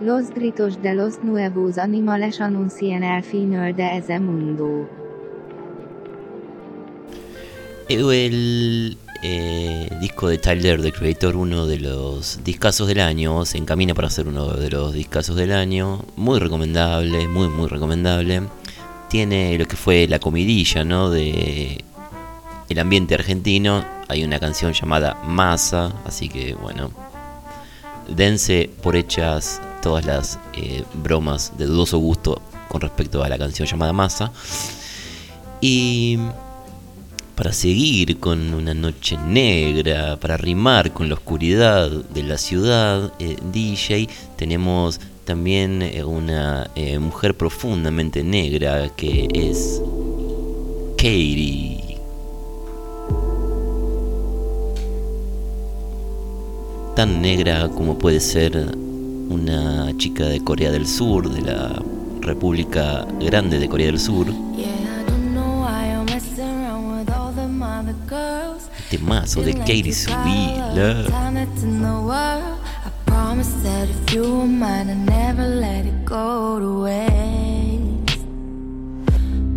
Los 0.00 0.30
gritos 0.30 0.80
de 0.80 0.94
los 0.94 1.24
nuevos 1.24 1.78
animales 1.78 2.40
anuncian 2.40 3.02
el 3.02 3.24
final 3.24 3.74
de 3.74 3.96
ese 3.96 4.20
mundo. 4.20 4.88
El 7.88 8.96
eh, 9.24 9.88
disco 10.00 10.28
de 10.28 10.38
Tyler, 10.38 10.80
The 10.80 10.92
Creator, 10.92 11.34
uno 11.34 11.66
de 11.66 11.80
los 11.80 12.38
discazos 12.44 12.86
del 12.86 13.00
año, 13.00 13.44
se 13.44 13.58
encamina 13.58 13.94
para 13.94 14.10
ser 14.10 14.28
uno 14.28 14.46
de 14.54 14.70
los 14.70 14.94
discazos 14.94 15.34
del 15.34 15.50
año. 15.50 16.04
Muy 16.14 16.38
recomendable, 16.38 17.26
muy, 17.26 17.48
muy 17.48 17.66
recomendable. 17.66 18.42
Tiene 19.10 19.58
lo 19.58 19.66
que 19.66 19.76
fue 19.76 20.06
la 20.08 20.18
comidilla, 20.20 20.84
¿no? 20.84 21.10
De 21.10 21.84
el 22.68 22.78
ambiente 22.78 23.14
argentino. 23.14 23.84
Hay 24.08 24.24
una 24.24 24.38
canción 24.38 24.72
llamada 24.72 25.20
Masa, 25.24 25.92
así 26.06 26.28
que 26.28 26.54
bueno. 26.54 26.90
Dense 28.08 28.70
por 28.82 28.96
hechas 28.96 29.60
todas 29.82 30.04
las 30.06 30.38
eh, 30.54 30.84
bromas 30.94 31.52
de 31.58 31.66
dudoso 31.66 31.98
gusto 31.98 32.40
con 32.68 32.80
respecto 32.80 33.22
a 33.22 33.28
la 33.28 33.36
canción 33.36 33.66
llamada 33.66 33.92
Masa. 33.92 34.32
Y 35.60 36.18
para 37.34 37.52
seguir 37.52 38.20
con 38.20 38.52
una 38.54 38.74
noche 38.74 39.16
negra, 39.16 40.18
para 40.20 40.36
rimar 40.36 40.92
con 40.92 41.08
la 41.08 41.14
oscuridad 41.14 41.90
de 41.90 42.22
la 42.22 42.38
ciudad, 42.38 43.12
eh, 43.18 43.36
DJ, 43.52 44.08
tenemos 44.36 45.00
también 45.30 45.80
eh, 45.80 46.02
una 46.02 46.68
eh, 46.74 46.98
mujer 46.98 47.36
profundamente 47.36 48.24
negra 48.24 48.88
que 48.96 49.28
es 49.32 49.80
Katie. 50.96 52.00
Tan 56.96 57.22
negra 57.22 57.68
como 57.68 57.96
puede 57.96 58.18
ser 58.18 58.74
una 59.28 59.96
chica 59.98 60.24
de 60.24 60.42
Corea 60.42 60.72
del 60.72 60.84
Sur, 60.84 61.30
de 61.30 61.42
la 61.42 61.80
República 62.22 63.06
Grande 63.20 63.60
de 63.60 63.68
Corea 63.68 63.86
del 63.86 64.00
Sur. 64.00 64.26
Temazo 68.90 69.42
de 69.42 69.54
Katie 69.54 69.92
Subila. 69.92 71.04
Promise 73.20 73.52
that 73.64 73.86
if 73.90 74.14
you 74.14 74.22
were 74.22 74.46
mine, 74.46 74.88
I'd 74.88 75.06
never 75.06 75.46
let 75.46 75.84
it 75.84 76.06
go 76.06 76.58
to 76.58 76.70
waste. 76.84 78.24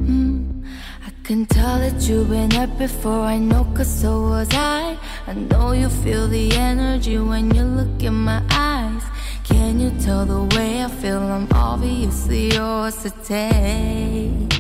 Mm, 0.04 0.66
I 1.08 1.10
can 1.24 1.46
tell 1.46 1.80
that 1.80 1.98
you've 2.06 2.30
been 2.30 2.52
hurt 2.52 2.78
before. 2.78 3.22
I 3.36 3.38
know, 3.38 3.64
cause 3.74 3.88
so 4.02 4.12
was 4.24 4.50
I. 4.52 4.98
I 5.28 5.34
know 5.34 5.72
you 5.72 5.88
feel 5.88 6.28
the 6.28 6.52
energy 6.58 7.18
when 7.18 7.56
you 7.56 7.64
look 7.64 8.04
in 8.04 8.16
my 8.32 8.42
eyes. 8.52 9.04
Can 9.46 9.80
you 9.80 9.92
tell 10.06 10.26
the 10.26 10.44
way 10.56 10.84
I 10.84 10.90
feel? 10.90 11.24
I'm 11.38 11.48
obviously 11.54 12.54
yours 12.54 12.98
to 13.04 13.12
take. 13.34 14.54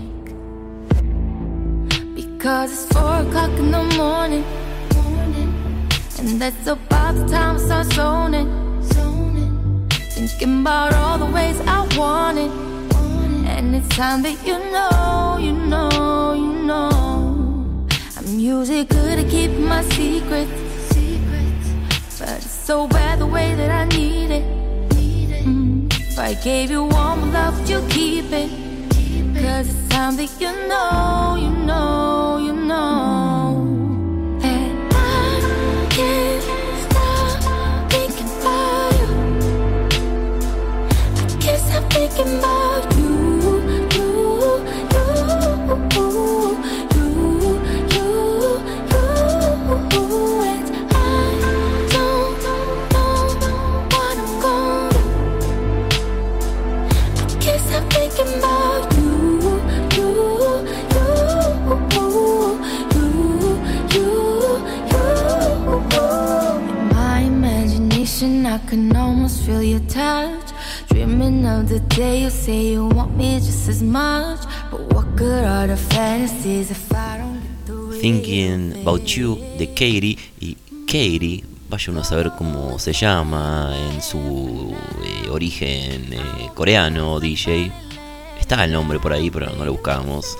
Because 2.16 2.72
it's 2.72 2.86
four 2.94 3.16
o'clock 3.24 3.52
in 3.60 3.70
the 3.70 3.84
morning. 3.98 4.46
And 6.20 6.42
that's 6.42 6.68
about 6.68 7.16
the 7.16 7.28
time 7.28 7.58
I 7.58 7.60
start 7.60 7.88
zoning. 7.88 8.63
Thinking 10.24 10.62
about 10.62 10.94
all 10.94 11.18
the 11.18 11.26
ways 11.26 11.60
I 11.68 11.86
want 11.98 12.38
it. 12.38 12.50
And 13.46 13.76
it's 13.76 13.90
time 13.90 14.22
that 14.22 14.38
you 14.48 14.58
know, 14.72 15.38
you 15.38 15.52
know, 15.52 16.34
you 16.34 16.64
know. 16.64 17.86
I'm 18.16 18.40
usually 18.40 18.86
good 18.86 19.20
at 19.20 19.30
keeping 19.30 19.66
my 19.66 19.82
secrets. 19.84 20.50
But 22.18 22.38
it's 22.38 22.50
so 22.50 22.88
bad 22.88 23.20
the 23.20 23.28
way 23.28 23.54
that 23.56 23.70
I 23.70 23.84
need 23.98 24.32
it. 24.32 24.46
Mm, 25.46 25.92
If 25.92 26.18
I 26.18 26.36
gave 26.36 26.72
you 26.72 26.86
my 26.86 27.16
love, 27.34 27.60
would 27.60 27.68
you 27.68 27.86
keep 27.90 28.32
it? 28.32 28.50
Cause 29.44 29.68
it's 29.68 29.90
time 29.90 30.16
that 30.16 30.32
you 30.40 30.54
know, 30.70 31.36
you 31.38 31.52
know, 31.66 32.38
you 32.38 32.54
know. 32.54 33.33
I 68.54 68.60
can 68.70 68.96
almost 68.96 69.42
feel 69.48 69.64
your 69.64 69.80
touch. 69.90 70.43
Dreaming 71.24 71.46
of 71.46 71.70
the 71.70 71.80
day 71.96 72.24
you 72.24 72.30
say 72.30 72.74
you 72.74 72.86
want 72.86 73.16
me 73.16 73.40
just 73.40 73.70
as 73.70 73.82
much. 73.82 74.42
But 74.70 74.82
what 74.94 75.16
good 75.16 75.46
are 75.46 75.68
the 75.68 75.78
fantasies 75.78 76.70
if 76.70 76.92
I 76.94 77.18
don't 77.18 77.40
get 77.40 77.66
the 77.66 77.74
real 77.76 78.02
Thinking 78.02 78.82
About? 78.82 79.16
You 79.16 79.38
de 79.58 79.68
Katie 79.68 80.18
y 80.42 80.58
Katie, 80.86 81.46
vaya 81.70 81.92
uno 81.92 82.02
a 82.02 82.04
saber 82.04 82.32
cómo 82.38 82.78
se 82.78 82.92
llama 82.92 83.72
en 83.74 84.02
su 84.02 84.76
eh, 85.02 85.30
origen 85.30 86.12
eh, 86.12 86.50
coreano, 86.56 87.22
DJ. 87.22 87.72
Está 88.38 88.62
el 88.66 88.74
nombre 88.74 89.00
por 89.00 89.14
ahí, 89.14 89.32
pero 89.32 89.50
no 89.56 89.64
lo 89.64 89.72
buscamos. 89.72 90.38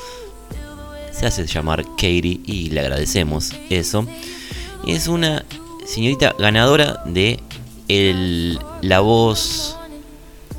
Se 1.14 1.26
hace 1.26 1.46
llamar 1.46 1.86
Katie 1.96 2.42
y 2.46 2.72
le 2.72 2.82
agradecemos 2.82 3.54
eso. 3.70 4.06
Es 4.86 5.08
una 5.08 5.46
señorita 5.86 6.36
ganadora 6.38 7.02
de 7.06 7.40
el, 7.88 8.60
la 8.82 9.00
voz 9.00 9.78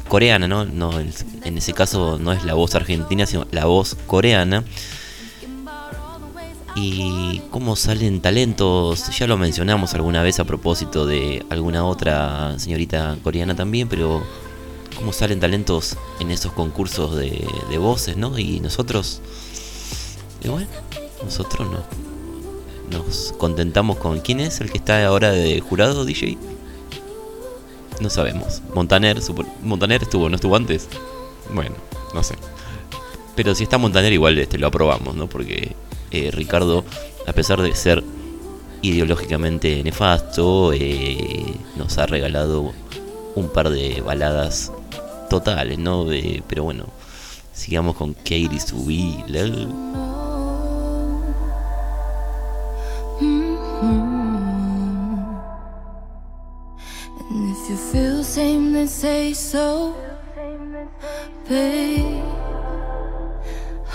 coreana, 0.09 0.49
¿no? 0.49 0.65
no 0.65 0.93
en, 1.01 1.59
ese 1.59 1.73
caso 1.73 2.19
no 2.19 2.33
es 2.33 2.45
la 2.45 2.55
voz 2.55 2.75
argentina, 2.75 3.27
sino 3.27 3.47
la 3.51 3.65
voz 3.65 3.97
coreana 4.07 4.65
y 6.77 7.41
cómo 7.51 7.77
salen 7.77 8.21
talentos. 8.21 9.09
Ya 9.17 9.27
lo 9.27 9.37
mencionamos 9.37 9.95
alguna 9.95 10.23
vez 10.23 10.41
a 10.41 10.45
propósito 10.45 11.07
de 11.07 11.45
alguna 11.51 11.85
otra 11.85 12.59
señorita 12.59 13.17
coreana 13.23 13.55
también, 13.55 13.89
pero 13.89 14.23
cómo 14.97 15.13
salen 15.13 15.41
talentos 15.41 15.97
en 16.21 16.31
esos 16.31 16.53
concursos 16.53 17.17
de, 17.17 17.47
de 17.71 17.79
voces, 17.79 18.17
¿no? 18.17 18.39
Y 18.39 18.61
nosotros, 18.61 19.21
y 20.43 20.49
bueno, 20.49 20.69
nosotros 21.25 21.69
no. 21.71 22.05
Nos 22.91 23.33
contentamos 23.39 23.97
con 23.97 24.21
quién 24.21 24.41
es 24.41 24.61
el 24.61 24.71
que 24.71 24.77
está 24.79 25.05
ahora 25.07 25.31
de 25.31 25.59
jurado, 25.61 26.05
DJ. 26.05 26.37
No 28.01 28.11
sabemos. 28.11 28.61
Montaner, 28.75 29.19
Montaner 29.63 30.03
estuvo, 30.03 30.29
¿no 30.29 30.37
estuvo 30.37 30.57
antes? 30.57 30.89
Bueno, 31.53 31.77
no 32.15 32.23
sé. 32.23 32.35
Pero 33.37 33.55
si 33.55 33.65
está 33.65 33.79
Montaner 33.79 34.13
igual 34.13 34.39
este 34.39 34.59
lo 34.59 34.67
aprobamos, 34.69 35.15
¿no? 35.15 35.29
Porque 35.29 35.75
eh, 36.11 36.31
Ricardo, 36.33 36.85
a 37.27 37.33
pesar 37.33 37.61
de 37.63 37.75
ser 37.75 38.03
ideológicamente 38.83 39.83
nefasto, 39.83 40.73
eh, 40.73 41.55
nos 41.77 41.97
ha 41.99 42.07
regalado 42.07 42.73
un 43.35 43.49
par 43.49 43.71
de 43.71 44.01
baladas 44.03 44.71
totales, 45.31 45.79
¿no? 45.79 46.05
De- 46.05 46.43
pero 46.47 46.65
bueno, 46.65 46.87
sigamos 47.53 47.97
con 47.97 48.15
Katie 48.15 48.61
Subila. 48.61 49.47
If 57.65 57.71
you 57.71 57.77
feel 57.79 58.17
the 58.19 58.25
same, 58.25 58.75
then 58.75 58.87
say 58.87 59.33
so, 59.33 59.97
babe. 61.49 62.23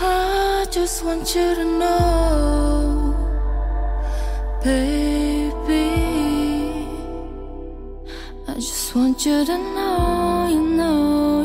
I 0.02 0.66
just 0.72 1.06
want 1.06 1.36
you 1.36 1.54
to 1.54 1.66
know, 1.78 3.14
baby. 4.64 5.86
I 8.48 8.54
just 8.56 8.96
want 8.96 9.24
you 9.24 9.46
to 9.46 9.58
know, 9.76 10.48
you 10.50 10.64
know, 10.76 11.39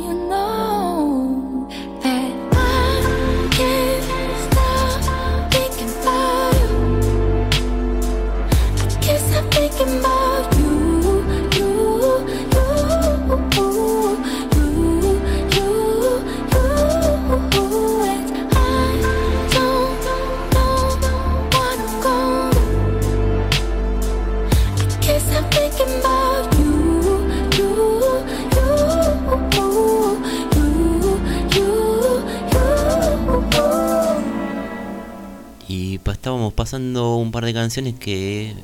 estábamos 36.25 36.55
pasando 36.55 37.17
un 37.17 37.31
par 37.31 37.45
de 37.45 37.53
canciones 37.53 37.97
que 37.97 38.55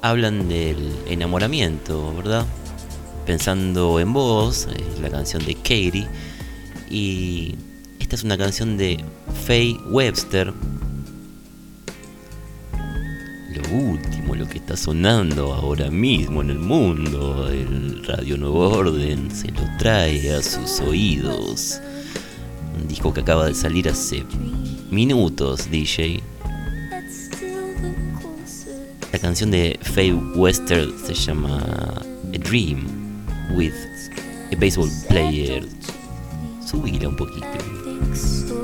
hablan 0.00 0.48
del 0.48 0.94
enamoramiento, 1.08 2.14
¿verdad? 2.14 2.46
Pensando 3.26 3.98
en 3.98 4.12
vos, 4.12 4.68
es 4.72 5.00
la 5.00 5.10
canción 5.10 5.44
de 5.44 5.56
Katie. 5.56 6.06
Y 6.88 7.56
esta 7.98 8.14
es 8.14 8.22
una 8.22 8.38
canción 8.38 8.76
de 8.76 9.04
Faye 9.44 9.76
Webster. 9.90 10.54
Lo 13.52 13.76
último, 13.76 14.36
lo 14.36 14.48
que 14.48 14.58
está 14.58 14.76
sonando 14.76 15.52
ahora 15.52 15.90
mismo 15.90 16.42
en 16.42 16.50
el 16.50 16.60
mundo, 16.60 17.48
el 17.48 18.04
Radio 18.06 18.36
Nuevo 18.36 18.68
Orden 18.68 19.32
se 19.32 19.50
lo 19.50 19.62
trae 19.80 20.32
a 20.32 20.40
sus 20.44 20.78
oídos. 20.78 21.80
Un 22.80 22.86
disco 22.86 23.12
que 23.12 23.22
acaba 23.22 23.46
de 23.46 23.54
salir 23.54 23.88
hace 23.88 24.24
minutos, 24.92 25.68
DJ. 25.72 26.35
La 29.16 29.22
canción 29.22 29.50
de 29.50 29.78
Faye 29.80 30.12
Wester 30.12 30.90
se 31.02 31.14
llama 31.14 31.56
A 32.34 32.38
Dream 32.38 32.86
with 33.56 33.72
a 34.52 34.56
Baseball 34.60 34.90
Player. 35.08 35.64
Subila 36.62 37.08
un 37.08 37.16
poquito. 37.16 38.55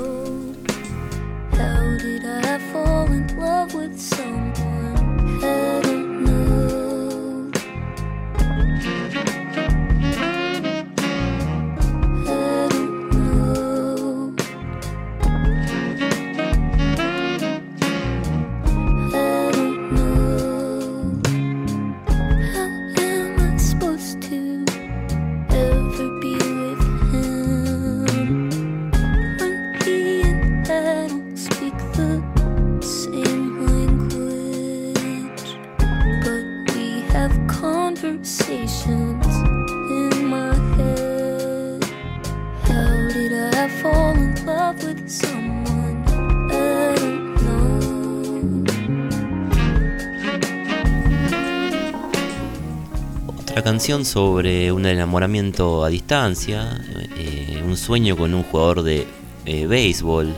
Sobre 53.83 54.71
un 54.71 54.85
enamoramiento 54.85 55.83
a 55.83 55.89
distancia, 55.89 56.81
eh, 57.17 57.61
un 57.65 57.75
sueño 57.75 58.15
con 58.15 58.33
un 58.33 58.43
jugador 58.43 58.81
de 58.81 59.05
eh, 59.45 59.67
béisbol, 59.67 60.33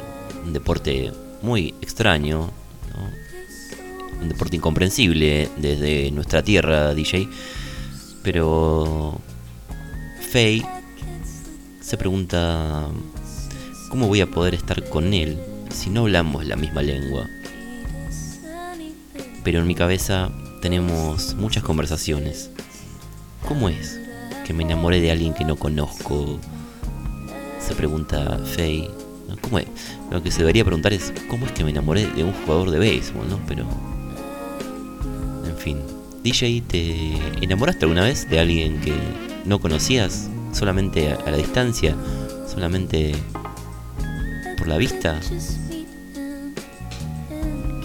un 0.46 0.52
deporte 0.52 1.12
muy 1.44 1.76
extraño, 1.80 2.50
un 4.20 4.30
deporte 4.30 4.56
incomprensible 4.56 5.48
desde 5.58 6.10
nuestra 6.10 6.42
tierra, 6.42 6.96
DJ. 6.96 7.30
Pero 8.24 9.22
Faye 10.32 10.66
se 11.82 11.98
pregunta, 11.98 12.88
¿cómo 13.92 14.08
voy 14.08 14.22
a 14.22 14.28
poder 14.28 14.56
estar 14.56 14.90
con 14.90 15.14
él 15.14 15.38
si 15.70 15.92
no 15.92 16.02
hablamos 16.02 16.48
la 16.48 16.56
misma 16.56 16.82
lengua? 16.82 17.28
Pero 19.44 19.60
en 19.60 19.68
mi 19.68 19.76
cabeza 19.76 20.32
tenemos 20.64 21.36
muchas 21.36 21.62
conversaciones. 21.62 22.50
¿Cómo 23.48 23.70
es 23.70 24.00
que 24.46 24.54
me 24.54 24.64
enamoré 24.64 25.02
de 25.02 25.12
alguien 25.12 25.34
que 25.34 25.46
no 25.46 25.56
conozco? 25.56 26.40
Se 27.60 27.76
pregunta 27.76 28.40
Faye. 28.44 28.90
¿Cómo 29.42 29.60
es? 29.60 29.68
Lo 30.12 30.24
que 30.24 30.32
se 30.32 30.40
debería 30.40 30.64
preguntar 30.64 30.94
es 30.94 31.14
¿cómo 31.30 31.46
es 31.46 31.52
que 31.52 31.64
me 31.64 31.70
enamoré 31.70 32.08
de 32.08 32.24
un 32.24 32.34
jugador 32.34 32.72
de 32.72 32.80
béisbol? 32.80 33.30
¿no? 33.30 33.40
Pero... 33.48 33.66
En 35.48 35.58
fin. 35.58 35.80
DJ, 36.24 36.64
¿te 36.68 37.18
enamoraste 37.42 37.86
alguna 37.86 38.04
vez 38.04 38.28
de 38.30 38.40
alguien 38.40 38.82
que 38.82 38.94
no 39.46 39.60
conocías? 39.60 40.30
Solamente 40.52 41.12
a, 41.12 41.16
a 41.16 41.32
la 41.32 41.38
distancia, 41.38 41.96
solamente 42.48 43.14
por 44.58 44.68
la 44.68 44.78
vista. 44.78 45.20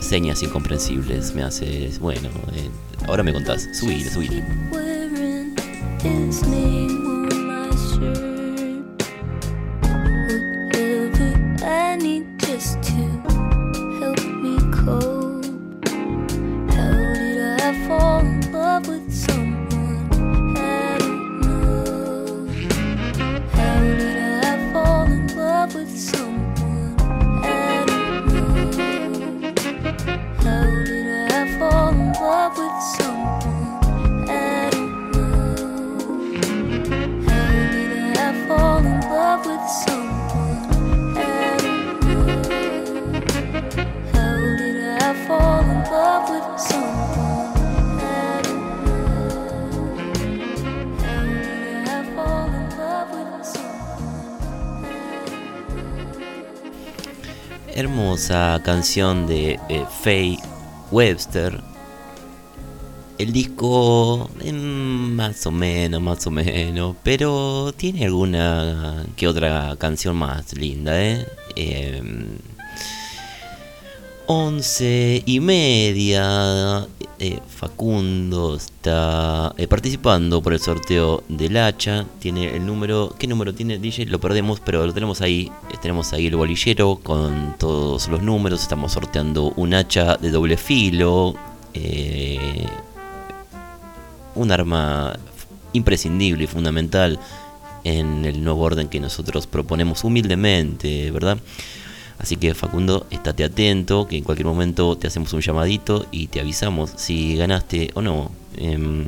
Señas 0.01 0.43
incomprensibles 0.43 1.35
me 1.35 1.43
haces. 1.43 1.99
Bueno, 1.99 2.29
eh, 2.55 2.71
ahora 3.07 3.23
me 3.23 3.33
contás. 3.33 3.69
Subile, 3.73 4.11
subile. 4.11 4.90
is 6.05 6.47
me 6.47 6.89
on 6.89 7.47
my 7.47 7.71
shirt. 7.77 8.30
Canción 58.71 59.27
de 59.27 59.59
eh, 59.69 59.85
Faye 60.05 60.39
Webster. 60.93 61.61
El 63.19 63.33
disco 63.33 64.31
eh, 64.41 64.53
más 64.53 65.45
o 65.45 65.51
menos, 65.51 66.01
más 66.01 66.25
o 66.29 66.31
menos, 66.31 66.95
pero 67.03 67.73
tiene 67.77 68.05
alguna 68.05 69.05
que 69.17 69.27
otra 69.27 69.75
canción 69.77 70.17
más 70.17 70.53
linda, 70.53 70.93
¿eh? 71.03 71.27
Em, 71.57 72.29
Once 74.29 75.25
y 75.27 75.41
media. 75.41 76.87
eh, 77.19 77.41
Facundo 77.49 78.55
está 78.55 79.53
eh, 79.59 79.67
participando 79.67 80.41
por 80.41 80.53
el 80.53 80.61
sorteo 80.61 81.25
del 81.29 81.57
hacha. 81.57 82.07
Tiene 82.21 82.55
el 82.57 82.65
número. 82.65 83.15
¿Qué 83.19 83.27
número 83.27 83.53
tiene 83.53 83.79
DJ? 83.79 84.07
Lo 84.07 84.21
perdemos, 84.21 84.61
pero 84.61 84.87
lo 84.87 84.95
tenemos 84.95 85.21
ahí. 85.21 85.51
Tenemos 85.83 86.13
ahí 86.13 86.27
el 86.27 86.37
bolillero 86.37 87.01
con 87.03 87.57
todos 87.59 88.09
los 88.09 88.23
números. 88.23 88.63
Estamos 88.63 88.93
sorteando 88.93 89.53
un 89.57 89.75
hacha 89.75 90.17
de 90.17 90.31
doble 90.31 90.57
filo. 90.57 91.35
eh, 91.75 92.67
un 94.35 94.51
arma 94.53 95.19
imprescindible 95.73 96.45
y 96.45 96.47
fundamental 96.47 97.19
en 97.85 98.25
el 98.25 98.43
nuevo 98.43 98.63
orden 98.63 98.89
que 98.89 99.01
nosotros 99.01 99.47
proponemos 99.47 100.05
humildemente, 100.05 101.11
¿verdad? 101.11 101.39
Así 102.19 102.37
que 102.37 102.55
Facundo, 102.55 103.07
estate 103.11 103.45
atento, 103.45 104.07
que 104.07 104.19
en 104.19 104.25
cualquier 104.25 104.47
momento 104.47 104.97
te 104.97 105.07
hacemos 105.07 105.33
un 105.33 105.41
llamadito 105.41 106.07
y 106.11 106.27
te 106.27 106.41
avisamos 106.41 106.93
si 106.97 107.37
ganaste 107.37 107.91
o 107.95 108.03
no. 108.03 108.31
Em, 108.57 109.07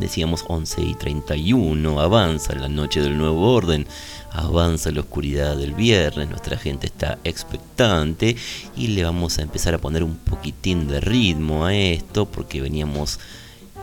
decíamos 0.00 0.44
11 0.48 0.82
y 0.82 0.94
31, 0.94 2.00
avanza 2.00 2.54
la 2.54 2.68
noche 2.68 3.00
del 3.00 3.16
nuevo 3.16 3.52
orden, 3.52 3.86
avanza 4.32 4.90
la 4.90 5.00
oscuridad 5.00 5.56
del 5.56 5.74
viernes, 5.74 6.28
nuestra 6.28 6.56
gente 6.56 6.86
está 6.86 7.18
expectante 7.22 8.36
y 8.76 8.88
le 8.88 9.04
vamos 9.04 9.38
a 9.38 9.42
empezar 9.42 9.74
a 9.74 9.78
poner 9.78 10.02
un 10.02 10.16
poquitín 10.16 10.88
de 10.88 11.00
ritmo 11.00 11.66
a 11.66 11.74
esto 11.74 12.26
porque 12.26 12.60
veníamos 12.60 13.20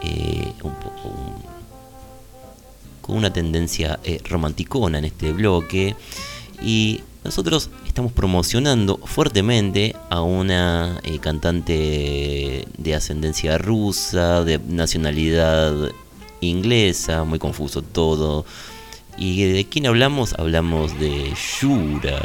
eh, 0.01 0.51
un 0.63 0.73
poco 0.73 1.13
con 3.01 3.15
una 3.15 3.31
tendencia 3.31 3.99
eh, 4.03 4.19
romanticona 4.25 4.97
en 4.97 5.05
este 5.05 5.31
bloque 5.31 5.95
y 6.61 7.01
nosotros 7.23 7.69
estamos 7.85 8.11
promocionando 8.11 8.97
fuertemente 9.03 9.95
a 10.09 10.21
una 10.21 10.99
eh, 11.03 11.19
cantante 11.19 12.65
de 12.77 12.95
ascendencia 12.95 13.57
rusa, 13.57 14.43
de 14.43 14.59
nacionalidad 14.59 15.91
inglesa, 16.41 17.23
muy 17.23 17.39
confuso 17.39 17.81
todo. 17.81 18.45
¿Y 19.17 19.43
de 19.45 19.65
quién 19.65 19.87
hablamos? 19.87 20.33
Hablamos 20.33 20.99
de 20.99 21.33
Shura. 21.35 22.21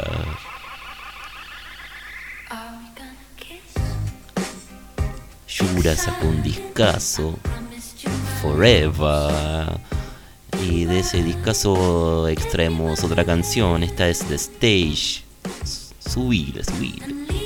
Shura 5.47 5.95
sacó 5.95 6.27
un 6.27 6.41
discazo, 6.41 7.37
Forever. 8.41 9.79
Y 10.61 10.85
de 10.85 10.99
ese 10.99 11.21
discazo 11.23 12.27
extraemos 12.27 13.03
otra 13.03 13.23
canción. 13.23 13.83
Esta 13.83 14.07
es 14.09 14.19
The 14.19 14.35
Stage. 14.35 15.23
Subile, 15.99 16.63
subile. 16.63 17.42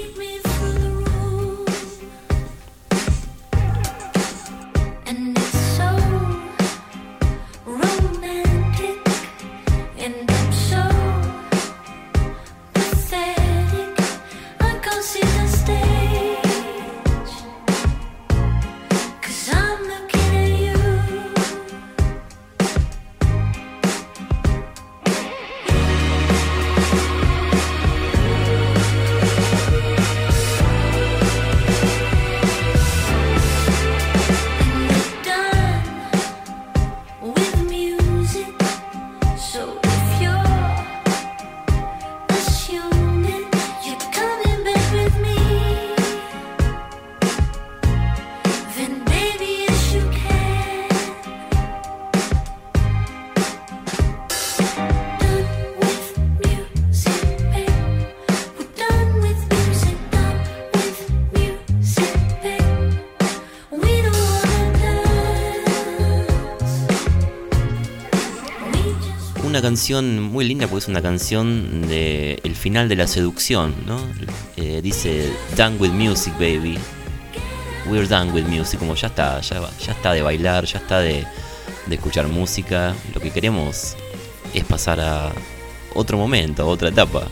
Canción 69.67 70.21
muy 70.21 70.45
linda 70.45 70.65
porque 70.65 70.83
es 70.83 70.87
una 70.87 71.01
canción 71.01 71.81
de 71.89 72.39
el 72.45 72.55
final 72.55 72.87
de 72.87 72.95
la 72.95 73.05
seducción, 73.05 73.75
¿no? 73.85 73.99
Eh, 74.55 74.79
dice 74.81 75.29
Done 75.57 75.75
with 75.75 75.89
music, 75.89 76.31
baby. 76.35 76.79
We're 77.85 78.07
done 78.07 78.31
with 78.31 78.45
music, 78.45 78.79
como 78.79 78.95
ya 78.95 79.07
está, 79.07 79.41
ya, 79.41 79.59
ya 79.85 79.91
está 79.91 80.13
de 80.13 80.21
bailar, 80.21 80.63
ya 80.63 80.79
está 80.79 81.01
de, 81.01 81.25
de 81.85 81.95
escuchar 81.95 82.29
música. 82.29 82.95
Lo 83.13 83.19
que 83.19 83.29
queremos 83.29 83.97
es 84.53 84.63
pasar 84.63 85.01
a 85.01 85.33
otro 85.95 86.17
momento, 86.17 86.63
a 86.63 86.65
otra 86.67 86.87
etapa. 86.87 87.27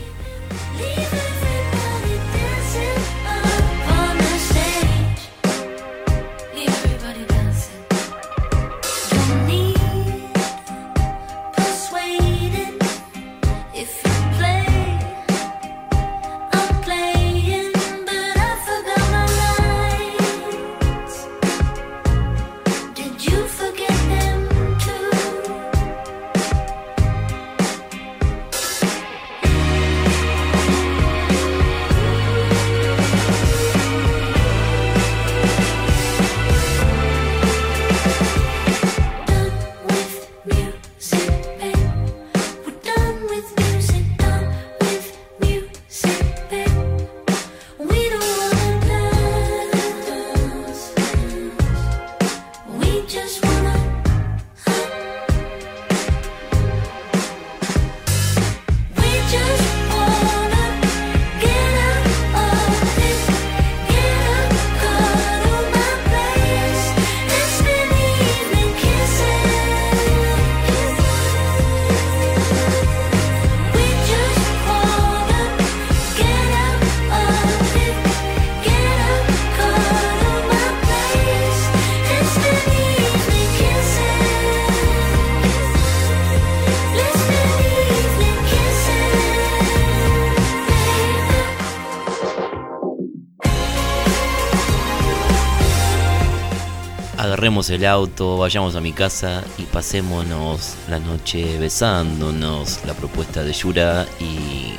Agarremos 97.36 97.68
el 97.68 97.84
auto, 97.84 98.38
vayamos 98.38 98.76
a 98.76 98.80
mi 98.80 98.94
casa 98.94 99.44
y 99.58 99.64
pasémonos 99.64 100.74
la 100.88 100.98
noche 100.98 101.58
besándonos. 101.58 102.82
La 102.86 102.94
propuesta 102.94 103.44
de 103.44 103.52
Yura 103.52 104.06
y. 104.18 104.72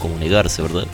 ¿Cómo 0.00 0.16
negarse, 0.16 0.62
verdad? 0.62 0.86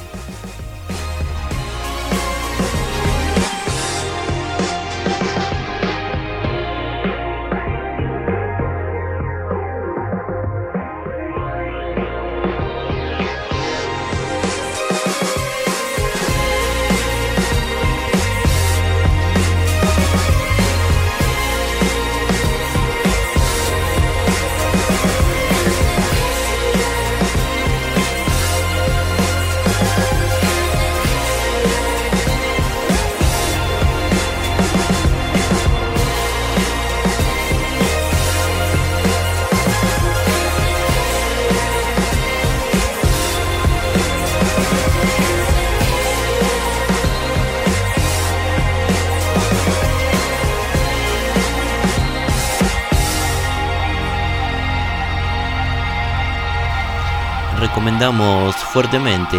Fuertemente 58.76 59.38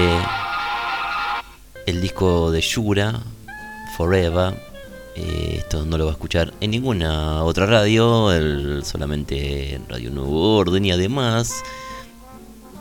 el 1.86 2.02
disco 2.02 2.50
de 2.50 2.60
Yura, 2.60 3.22
Forever. 3.96 4.60
Eh, 5.16 5.58
esto 5.60 5.86
no 5.86 5.96
lo 6.00 6.06
va 6.06 6.10
a 6.10 6.14
escuchar 6.14 6.56
en 6.60 6.72
ninguna 6.72 7.44
otra 7.44 7.68
radio, 7.68 8.32
solamente 8.84 9.76
en 9.76 9.88
Radio 9.88 10.10
Nuevo 10.10 10.58
Orden 10.58 10.86
y 10.86 10.92
además 10.92 11.54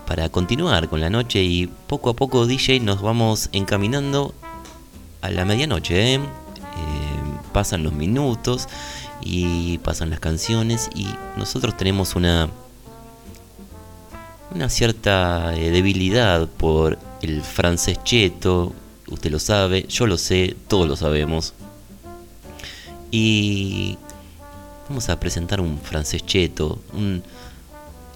para 0.06 0.30
continuar 0.30 0.88
con 0.88 1.02
la 1.02 1.10
noche 1.10 1.42
y 1.42 1.66
poco 1.66 2.08
a 2.08 2.14
poco 2.14 2.46
DJ 2.46 2.80
nos 2.80 3.02
vamos 3.02 3.50
encaminando 3.52 4.32
a 5.20 5.28
la 5.28 5.44
medianoche. 5.44 6.14
¿eh? 6.14 6.14
Eh, 6.14 6.20
pasan 7.52 7.82
los 7.82 7.92
minutos 7.92 8.66
y 9.20 9.76
pasan 9.80 10.08
las 10.08 10.20
canciones 10.20 10.88
y 10.94 11.06
nosotros 11.36 11.76
tenemos 11.76 12.16
una 12.16 12.48
una 14.50 14.68
cierta 14.68 15.54
eh, 15.56 15.70
debilidad 15.70 16.48
por 16.48 16.98
el 17.22 17.42
francés 17.42 17.98
cheto, 18.04 18.72
usted 19.08 19.30
lo 19.30 19.38
sabe, 19.38 19.86
yo 19.88 20.06
lo 20.06 20.18
sé, 20.18 20.56
todos 20.68 20.88
lo 20.88 20.96
sabemos. 20.96 21.54
Y 23.10 23.98
vamos 24.88 25.08
a 25.08 25.18
presentar 25.18 25.60
un 25.60 25.78
francés 25.78 26.24
cheto, 26.24 26.80
un 26.92 27.22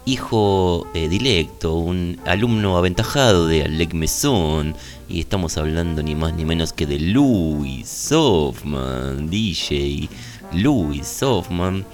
hijo 0.04 0.86
eh, 0.94 1.08
dilecto, 1.08 1.74
un 1.74 2.18
alumno 2.26 2.76
aventajado 2.76 3.46
de 3.46 3.64
Alec 3.64 3.94
Maison, 3.94 4.74
y 5.08 5.20
estamos 5.20 5.56
hablando 5.58 6.02
ni 6.02 6.14
más 6.14 6.34
ni 6.34 6.44
menos 6.44 6.72
que 6.72 6.86
de 6.86 6.98
Louis 7.00 7.88
Softman, 7.88 9.28
DJ 9.28 10.08
Louis 10.52 11.06
Softman. 11.06 11.84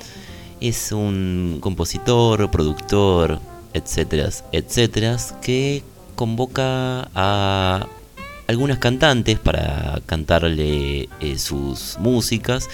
Es 0.61 0.91
un 0.93 1.59
compositor, 1.61 2.51
productor, 2.51 3.41
etcétera, 3.77 4.31
etcétera, 4.53 5.17
que 5.43 5.83
convoca 6.15 7.09
a 7.15 7.87
algunas 8.47 8.79
cantantes 8.79 9.39
para 9.39 10.01
cantarle 10.07 11.09
eh, 11.21 11.39
sus 11.39 11.97
músicas. 11.99 12.69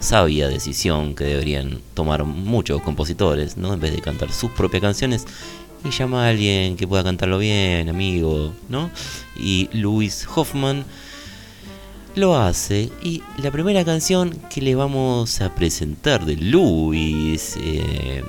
Sabia 0.00 0.48
decisión 0.48 1.14
que 1.14 1.24
deberían 1.24 1.80
tomar 1.94 2.24
muchos 2.24 2.82
compositores, 2.82 3.56
¿no? 3.56 3.72
En 3.72 3.80
vez 3.80 3.92
de 3.92 4.00
cantar 4.00 4.30
sus 4.32 4.50
propias 4.50 4.82
canciones 4.82 5.26
y 5.84 5.90
llama 5.90 6.26
a 6.26 6.28
alguien 6.28 6.76
que 6.76 6.86
pueda 6.86 7.04
cantarlo 7.04 7.38
bien, 7.38 7.88
amigo, 7.88 8.52
¿no? 8.68 8.90
Y 9.36 9.68
Louis 9.72 10.26
Hoffman 10.34 10.84
lo 12.14 12.36
hace 12.36 12.90
y 13.02 13.22
la 13.38 13.50
primera 13.50 13.84
canción 13.84 14.30
que 14.50 14.62
le 14.62 14.74
vamos 14.74 15.40
a 15.42 15.54
presentar 15.54 16.24
de 16.24 16.36
Louis 16.36 17.56
eh, 17.60 18.22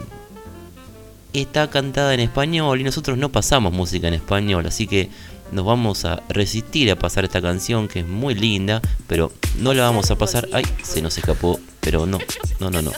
está 1.34 1.70
cantada 1.70 2.14
en 2.14 2.20
español 2.20 2.82
y 2.82 2.84
nosotros 2.84 3.18
no 3.18 3.32
pasamos 3.32 3.74
música 3.74 4.08
en 4.08 4.14
español, 4.16 4.66
así 4.66 4.88
que 4.88 5.10
nos 5.52 5.66
vamos 5.66 6.06
a 6.06 6.22
resistir 6.30 6.92
a 6.92 6.98
pasar 6.98 7.24
esta 7.24 7.42
canción 7.42 7.88
que 7.88 8.00
es 8.00 8.08
muy 8.08 8.36
linda, 8.36 8.82
pero 9.08 9.32
no 9.60 9.74
la 9.74 9.84
vamos 9.84 10.12
a 10.12 10.16
pasar. 10.18 10.48
Ay, 10.54 10.64
se 10.84 11.02
nos 11.02 11.18
escapó, 11.18 11.60
pero 11.80 12.06
no, 12.06 12.20
no, 12.60 12.70
no, 12.70 12.82
no. 12.82 12.92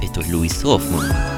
Esto 0.00 0.20
es 0.20 0.28
Louis 0.28 0.64
Hoffman. 0.64 1.33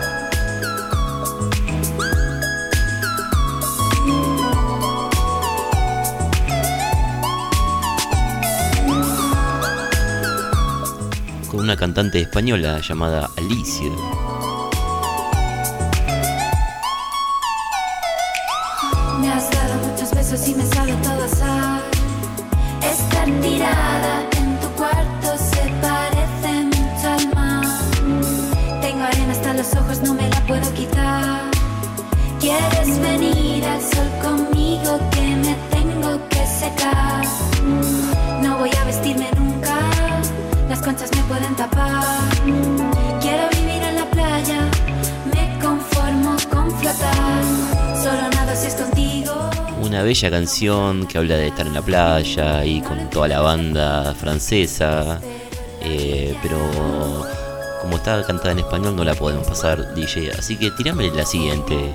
Una 11.66 11.76
cantante 11.76 12.20
española 12.20 12.78
llamada 12.80 13.28
Alicia. 13.36 13.90
Pueden 41.28 41.54
tapar. 41.56 42.04
Con 46.50 46.70
flotar. 46.70 47.42
Solo 48.02 48.28
nado 48.30 48.54
si 48.54 48.66
es 48.66 48.74
contigo. 48.74 49.32
Una 49.82 50.02
bella 50.02 50.30
canción 50.30 51.06
que 51.06 51.18
habla 51.18 51.36
de 51.36 51.48
estar 51.48 51.66
en 51.66 51.74
la 51.74 51.82
playa 51.82 52.64
y 52.64 52.80
con 52.80 53.10
toda 53.10 53.28
la 53.28 53.40
banda 53.40 54.14
francesa. 54.14 55.20
eh, 55.80 56.36
pero 56.42 56.58
como 57.82 57.96
está 57.96 58.22
cantada 58.24 58.52
en 58.52 58.58
español 58.60 58.96
no 58.96 59.04
la 59.04 59.14
podemos 59.14 59.46
pasar, 59.46 59.94
DJ. 59.94 60.32
Así 60.38 60.56
que 60.56 60.70
tirame 60.72 61.10
la 61.10 61.24
siguiente. 61.24 61.94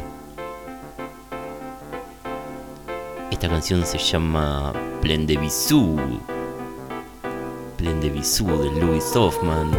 Esta 3.31 3.49
canción 3.49 3.85
se 3.85 3.97
llama 3.97 4.73
Plein 5.01 5.25
de 5.25 5.37
Bisous. 5.37 5.99
Plein 7.81 7.99
de 7.99 8.09
Louis 8.79 9.15
Hoffman. 9.15 9.71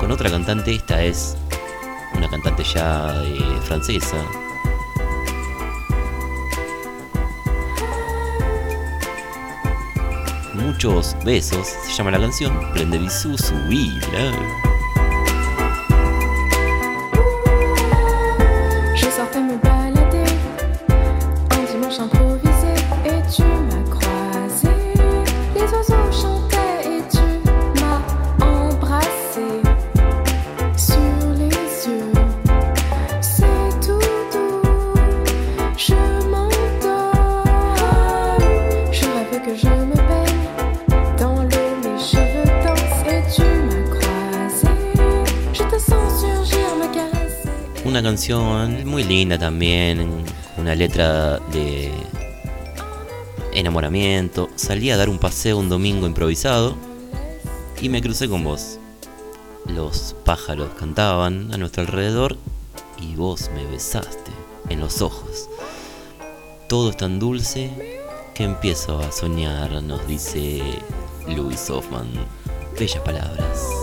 Con 0.00 0.10
otra 0.10 0.30
cantante, 0.30 0.76
esta 0.76 1.04
es 1.04 1.36
una 2.16 2.26
cantante 2.26 2.64
ya 2.64 3.22
eh, 3.22 3.60
francesa. 3.64 4.16
Muchos 10.54 11.14
besos, 11.22 11.66
se 11.66 11.92
llama 11.92 12.12
la 12.12 12.18
canción. 12.18 12.58
Plein 12.72 12.92
de 12.92 12.98
Bisous, 12.98 13.42
subila. 13.42 14.67
Linda 49.08 49.38
también, 49.38 50.24
una 50.58 50.74
letra 50.74 51.38
de 51.50 51.90
enamoramiento. 53.54 54.50
Salí 54.54 54.90
a 54.90 54.98
dar 54.98 55.08
un 55.08 55.18
paseo 55.18 55.56
un 55.56 55.70
domingo 55.70 56.06
improvisado 56.06 56.76
y 57.80 57.88
me 57.88 58.02
crucé 58.02 58.28
con 58.28 58.44
vos. 58.44 58.78
Los 59.66 60.14
pájaros 60.24 60.68
cantaban 60.78 61.52
a 61.54 61.56
nuestro 61.56 61.82
alrededor 61.82 62.36
y 63.00 63.14
vos 63.14 63.50
me 63.54 63.64
besaste 63.64 64.30
en 64.68 64.80
los 64.80 65.00
ojos. 65.00 65.48
Todo 66.68 66.90
es 66.90 66.98
tan 66.98 67.18
dulce 67.18 67.70
que 68.34 68.44
empiezo 68.44 68.98
a 68.98 69.10
soñar, 69.10 69.82
nos 69.82 70.06
dice 70.06 70.60
Louis 71.26 71.70
Hoffman. 71.70 72.10
Bellas 72.78 73.00
palabras. 73.00 73.77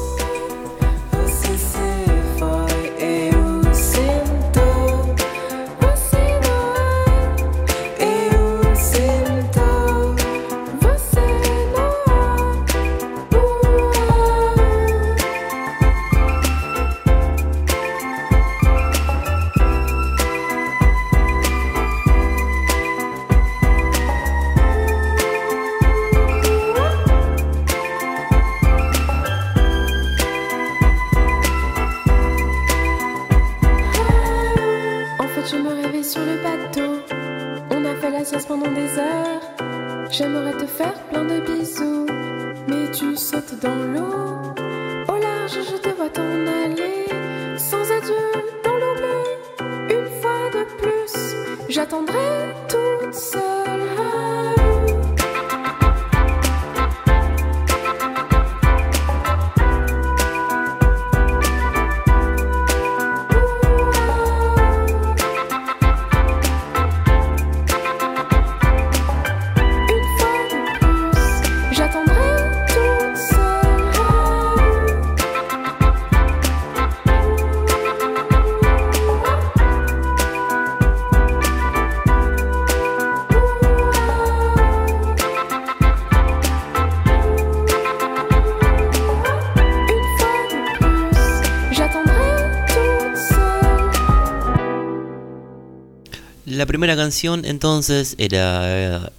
La 96.65 96.67
primera 96.67 96.95
canción 96.95 97.45
entonces 97.45 98.15
era 98.17 99.11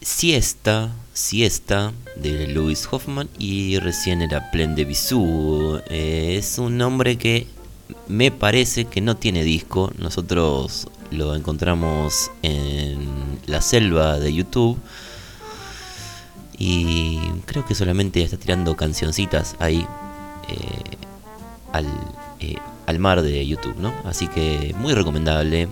Siesta, 0.00 0.92
Siesta 1.12 1.92
de 2.14 2.46
Louis 2.46 2.86
Hoffman 2.88 3.28
y 3.40 3.80
recién 3.80 4.22
era 4.22 4.52
Plen 4.52 4.76
de 4.76 4.84
Bisou. 4.84 5.80
Eh, 5.90 6.36
es 6.38 6.58
un 6.58 6.78
nombre 6.78 7.18
que 7.18 7.48
me 8.06 8.30
parece 8.30 8.84
que 8.84 9.00
no 9.00 9.16
tiene 9.16 9.42
disco. 9.42 9.90
Nosotros 9.98 10.86
lo 11.10 11.34
encontramos 11.34 12.30
en 12.42 13.08
la 13.46 13.62
selva 13.62 14.20
de 14.20 14.32
YouTube. 14.32 14.78
Y 16.56 17.18
creo 17.46 17.66
que 17.66 17.74
solamente 17.74 18.22
está 18.22 18.36
tirando 18.36 18.76
cancioncitas 18.76 19.56
ahí 19.58 19.84
eh, 20.48 20.96
al, 21.72 21.86
eh, 22.38 22.54
al 22.86 23.00
mar 23.00 23.22
de 23.22 23.44
YouTube, 23.44 23.74
¿no? 23.78 23.92
Así 24.04 24.28
que 24.28 24.72
muy 24.78 24.94
recomendable 24.94 25.68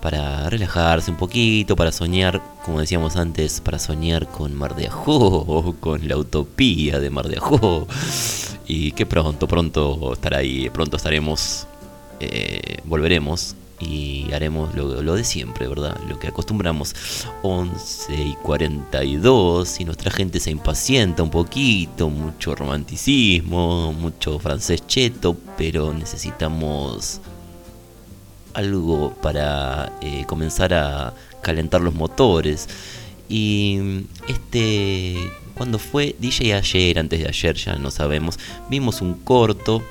para 0.00 0.48
relajarse 0.48 1.10
un 1.10 1.16
poquito, 1.16 1.76
para 1.76 1.92
soñar, 1.92 2.42
como 2.64 2.80
decíamos 2.80 3.16
antes, 3.16 3.60
para 3.60 3.78
soñar 3.78 4.28
con 4.28 4.54
Mar 4.54 4.74
de 4.74 4.88
Ajó, 4.88 5.74
con 5.80 6.06
la 6.08 6.16
utopía 6.16 6.98
de 7.00 7.10
Mar 7.10 7.28
de 7.28 7.38
Ajó. 7.38 7.86
Y 8.66 8.92
que 8.92 9.06
pronto, 9.06 9.48
pronto 9.48 10.12
estará 10.12 10.38
ahí, 10.38 10.68
pronto 10.70 10.96
estaremos, 10.96 11.66
eh, 12.20 12.78
volveremos 12.84 13.56
y 13.80 14.32
haremos 14.32 14.74
lo, 14.74 15.02
lo, 15.02 15.14
de 15.14 15.24
siempre, 15.24 15.68
¿verdad? 15.68 15.96
Lo 16.08 16.18
que 16.18 16.28
acostumbramos. 16.28 16.94
11 17.42 18.14
y 18.14 18.34
42 18.42 19.80
y 19.80 19.84
nuestra 19.84 20.10
gente 20.10 20.40
se 20.40 20.50
impacienta 20.50 21.22
un 21.22 21.30
poquito, 21.30 22.10
mucho 22.10 22.54
romanticismo, 22.54 23.92
mucho 23.92 24.38
francés 24.38 24.86
cheto, 24.86 25.36
pero 25.56 25.92
necesitamos 25.92 27.20
algo 28.58 29.14
para 29.22 29.92
eh, 30.00 30.24
comenzar 30.26 30.74
a 30.74 31.14
calentar 31.42 31.80
los 31.80 31.94
motores. 31.94 32.68
Y 33.28 34.04
este, 34.26 35.16
cuando 35.54 35.78
fue 35.78 36.16
DJ 36.18 36.54
ayer, 36.54 36.98
antes 36.98 37.20
de 37.20 37.28
ayer, 37.28 37.54
ya 37.56 37.76
no 37.76 37.90
sabemos, 37.90 38.38
vimos 38.68 39.00
un 39.00 39.14
corto 39.14 39.82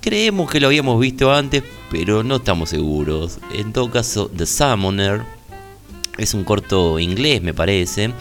Creemos 0.00 0.48
que 0.48 0.60
lo 0.60 0.68
habíamos 0.68 1.00
visto 1.00 1.32
antes, 1.32 1.62
pero 1.90 2.22
no 2.22 2.36
estamos 2.36 2.70
seguros. 2.70 3.38
En 3.52 3.72
todo 3.72 3.90
caso, 3.90 4.30
The 4.34 4.46
Summoner 4.46 5.22
es 6.16 6.34
un 6.34 6.44
corto 6.44 6.98
inglés, 6.98 7.42
me 7.42 7.52
parece, 7.52 8.12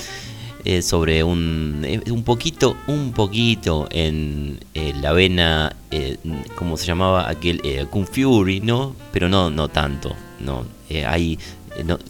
eh, 0.65 0.81
sobre 0.81 1.23
un 1.23 1.85
un 2.09 2.23
poquito, 2.23 2.75
un 2.87 3.13
poquito 3.13 3.87
en 3.91 4.59
eh, 4.73 4.93
la 5.01 5.11
vena, 5.13 5.75
eh, 5.91 6.17
¿cómo 6.55 6.77
se 6.77 6.85
llamaba 6.85 7.29
aquel 7.29 7.61
Kung 7.89 8.05
Fury, 8.05 8.59
no? 8.59 8.95
Pero 9.11 9.29
no, 9.29 9.49
no 9.49 9.69
tanto, 9.69 10.15
no. 10.39 10.65
hay 11.05 11.37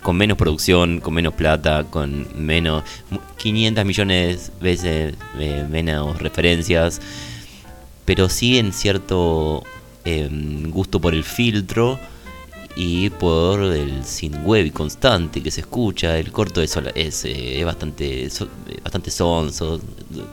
con 0.02 0.16
menos 0.16 0.38
producción, 0.38 1.02
con 1.02 1.14
menos 1.14 1.34
plata, 1.34 1.84
con 1.90 2.28
menos 2.36 2.84
500 3.38 3.84
millones 3.84 4.52
de 4.60 4.64
veces 4.64 5.16
menos 5.70 6.22
referencias 6.22 7.02
pero 8.08 8.30
sí 8.30 8.58
en 8.58 8.72
cierto 8.72 9.64
em, 10.06 10.72
gusto 10.72 11.02
por 11.02 11.14
el 11.14 11.26
filtro 11.26 12.00
y 12.80 13.10
por 13.10 13.64
el 13.64 14.06
sin 14.06 14.44
web 14.44 14.72
constante 14.72 15.42
que 15.42 15.50
se 15.50 15.62
escucha. 15.62 16.16
El 16.18 16.32
corto 16.32 16.62
es, 16.62 16.78
es, 16.94 17.26
eh, 17.26 17.60
es 17.60 17.66
bastante, 17.66 18.30
bastante 18.84 19.10
sonso, 19.10 19.82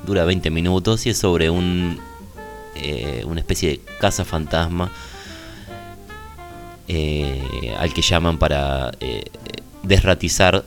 dura 0.07 0.25
20 0.25 0.51
minutos 0.51 1.07
y 1.07 1.11
es 1.11 1.19
sobre 1.19 1.49
un, 1.49 1.99
eh, 2.77 3.25
una 3.27 3.41
especie 3.41 3.71
de 3.71 3.81
casa 3.99 4.27
fantasma 4.27 4.93
eh, 6.87 7.75
al 7.79 7.95
que 7.95 8.03
llaman 8.03 8.39
para 8.39 8.93
desratizar 9.83 10.67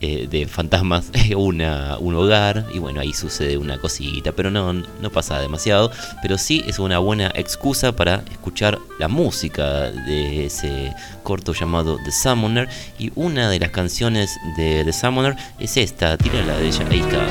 eh, 0.00 0.26
de 0.30 0.46
fantasmas 0.46 1.10
una, 1.36 1.96
un 1.98 2.14
hogar 2.14 2.66
y 2.74 2.78
bueno 2.78 3.00
ahí 3.00 3.12
sucede 3.12 3.56
una 3.56 3.78
cosita. 3.78 4.32
Pero 4.32 4.50
no, 4.50 4.72
no 4.72 5.10
pasa 5.10 5.40
demasiado. 5.40 5.90
Pero 6.22 6.38
sí 6.38 6.64
es 6.66 6.78
una 6.78 6.98
buena 6.98 7.32
excusa 7.34 7.94
para 7.94 8.22
escuchar 8.30 8.78
la 8.98 9.08
música 9.08 9.90
de 9.90 10.46
ese 10.46 10.92
corto 11.22 11.52
llamado 11.52 11.98
The 12.04 12.12
Summoner. 12.12 12.68
Y 12.98 13.12
una 13.14 13.48
de 13.48 13.58
las 13.58 13.70
canciones 13.70 14.30
de 14.56 14.84
The 14.84 14.92
Summoner 14.92 15.36
es 15.58 15.76
esta, 15.76 16.16
tírala 16.16 16.56
de 16.58 16.68
ella, 16.68 16.86
ahí 16.90 17.00
está. 17.00 17.26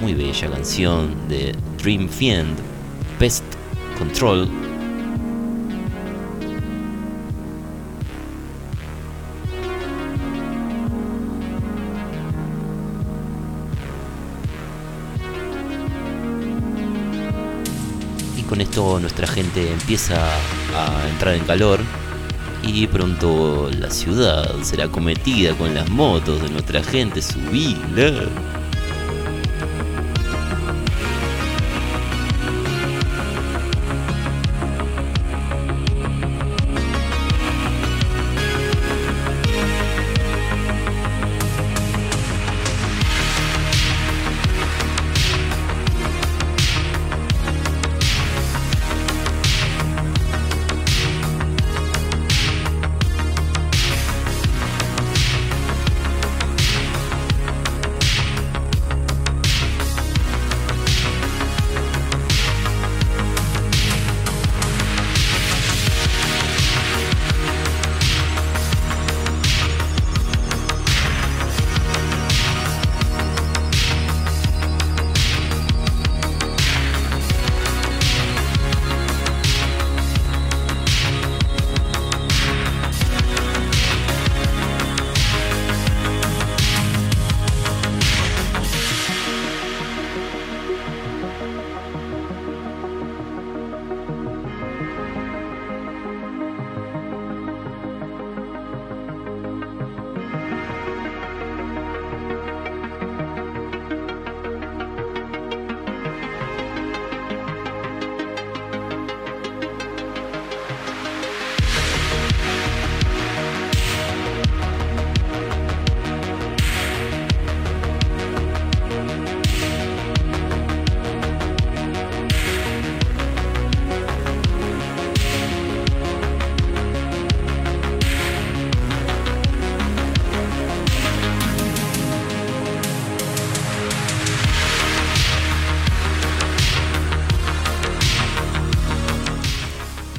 Muy 0.00 0.14
bella 0.14 0.50
canción 0.50 1.16
de 1.28 1.54
Dream 1.82 2.08
Fiend 2.08 2.56
Pest 3.18 3.44
Control 3.98 4.65
nuestra 18.76 19.26
gente 19.26 19.72
empieza 19.72 20.16
a 20.74 21.08
entrar 21.08 21.34
en 21.34 21.44
calor 21.44 21.80
y 22.62 22.86
pronto 22.86 23.70
la 23.78 23.90
ciudad 23.90 24.54
será 24.62 24.88
cometida 24.88 25.54
con 25.54 25.74
las 25.74 25.88
motos 25.88 26.42
de 26.42 26.50
nuestra 26.50 26.82
gente. 26.82 27.22
Subila. 27.22 28.28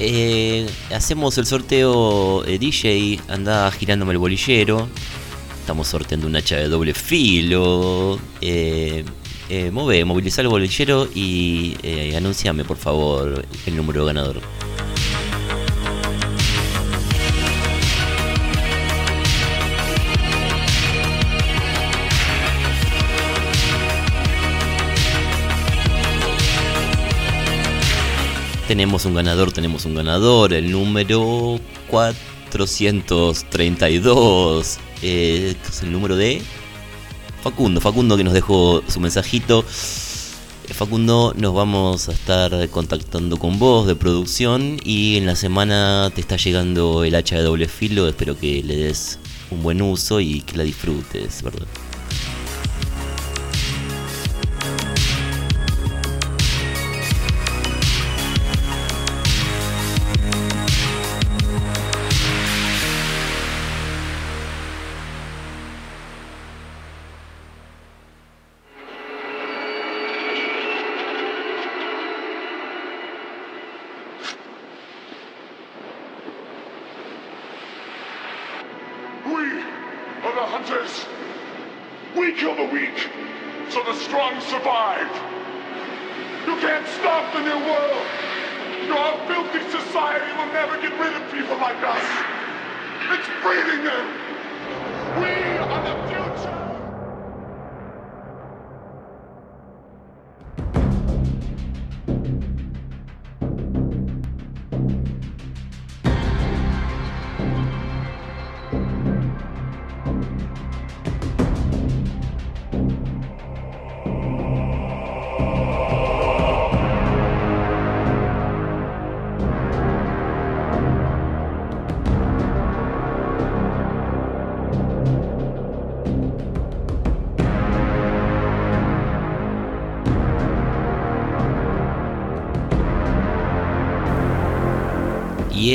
Eh, 0.09 0.65
hacemos 0.95 1.37
el 1.37 1.45
sorteo 1.45 2.45
eh, 2.45 2.57
DJ, 2.57 3.19
anda 3.27 3.69
girándome 3.71 4.13
el 4.13 4.17
bolillero. 4.17 4.87
Estamos 5.59 5.89
sorteando 5.89 6.27
un 6.27 6.35
hacha 6.37 6.55
de 6.55 6.69
doble 6.69 6.93
filo. 6.93 8.17
Eh, 8.39 9.03
eh 9.49 9.69
move, 9.69 10.05
movilizar 10.05 10.45
el 10.45 10.49
bolillero 10.49 11.09
y 11.13 11.75
anunciame 12.15 12.63
por 12.63 12.77
favor 12.77 13.45
el 13.65 13.75
número 13.75 14.05
ganador. 14.05 14.39
Tenemos 28.67 29.05
un 29.05 29.15
ganador, 29.15 29.53
tenemos 29.53 29.85
un 29.85 29.95
ganador, 29.95 30.53
el 30.53 30.71
número 30.71 31.59
432. 31.89 34.77
Eh, 35.01 35.55
es 35.69 35.83
el 35.83 35.91
número 35.91 36.15
de 36.17 36.41
Facundo, 37.41 37.79
Facundo 37.79 38.17
que 38.17 38.25
nos 38.25 38.33
dejó 38.33 38.83
su 38.87 38.99
mensajito. 38.99 39.59
Eh, 39.59 40.73
Facundo, 40.73 41.33
nos 41.37 41.53
vamos 41.53 42.09
a 42.09 42.11
estar 42.11 42.67
contactando 42.69 43.37
con 43.37 43.57
vos 43.57 43.87
de 43.87 43.95
producción 43.95 44.81
y 44.83 45.15
en 45.15 45.25
la 45.25 45.37
semana 45.37 46.11
te 46.13 46.19
está 46.19 46.35
llegando 46.35 47.05
el 47.05 47.15
hacha 47.15 47.37
de 47.37 47.43
doble 47.43 47.69
filo. 47.69 48.09
Espero 48.09 48.37
que 48.37 48.61
le 48.63 48.75
des 48.75 49.17
un 49.49 49.63
buen 49.63 49.81
uso 49.81 50.19
y 50.19 50.41
que 50.41 50.57
la 50.57 50.63
disfrutes, 50.63 51.41
¿verdad? 51.41 51.67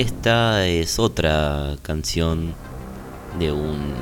Esta 0.02 0.66
es 0.66 0.98
otra 0.98 1.76
canción 1.80 2.54
de 3.38 3.52
un 3.52 3.94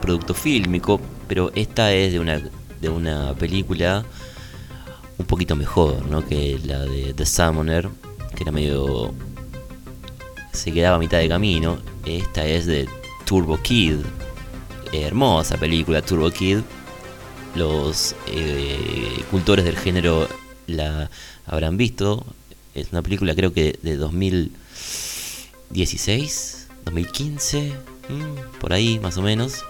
producto 0.00 0.32
fílmico, 0.32 1.00
pero 1.26 1.50
esta 1.56 1.92
es 1.92 2.12
de 2.12 2.20
una, 2.20 2.40
de 2.80 2.88
una 2.88 3.34
película 3.34 4.04
un 5.18 5.26
poquito 5.26 5.56
mejor, 5.56 6.06
¿no? 6.06 6.24
Que 6.24 6.60
la 6.64 6.84
de 6.84 7.12
The 7.12 7.26
Summoner, 7.26 7.88
que 8.36 8.44
era 8.44 8.52
medio... 8.52 9.12
se 10.52 10.70
quedaba 10.70 10.96
a 10.96 11.00
mitad 11.00 11.18
de 11.18 11.28
camino. 11.28 11.78
Esta 12.06 12.46
es 12.46 12.66
de 12.66 12.88
Turbo 13.26 13.60
Kid. 13.60 13.96
Hermosa 14.92 15.56
película, 15.56 16.02
Turbo 16.02 16.30
Kid. 16.30 16.58
Los 17.56 18.14
eh, 18.28 19.24
cultores 19.32 19.64
del 19.64 19.76
género 19.76 20.28
la 20.68 21.10
habrán 21.46 21.76
visto. 21.76 22.24
Es 22.76 22.92
una 22.92 23.02
película 23.02 23.34
creo 23.34 23.52
que 23.52 23.76
de 23.82 23.96
2016, 25.70 26.68
2015, 26.84 27.72
mm, 28.08 28.58
por 28.60 28.72
ahí 28.72 28.98
más 29.00 29.16
o 29.16 29.22
menos. 29.22 29.64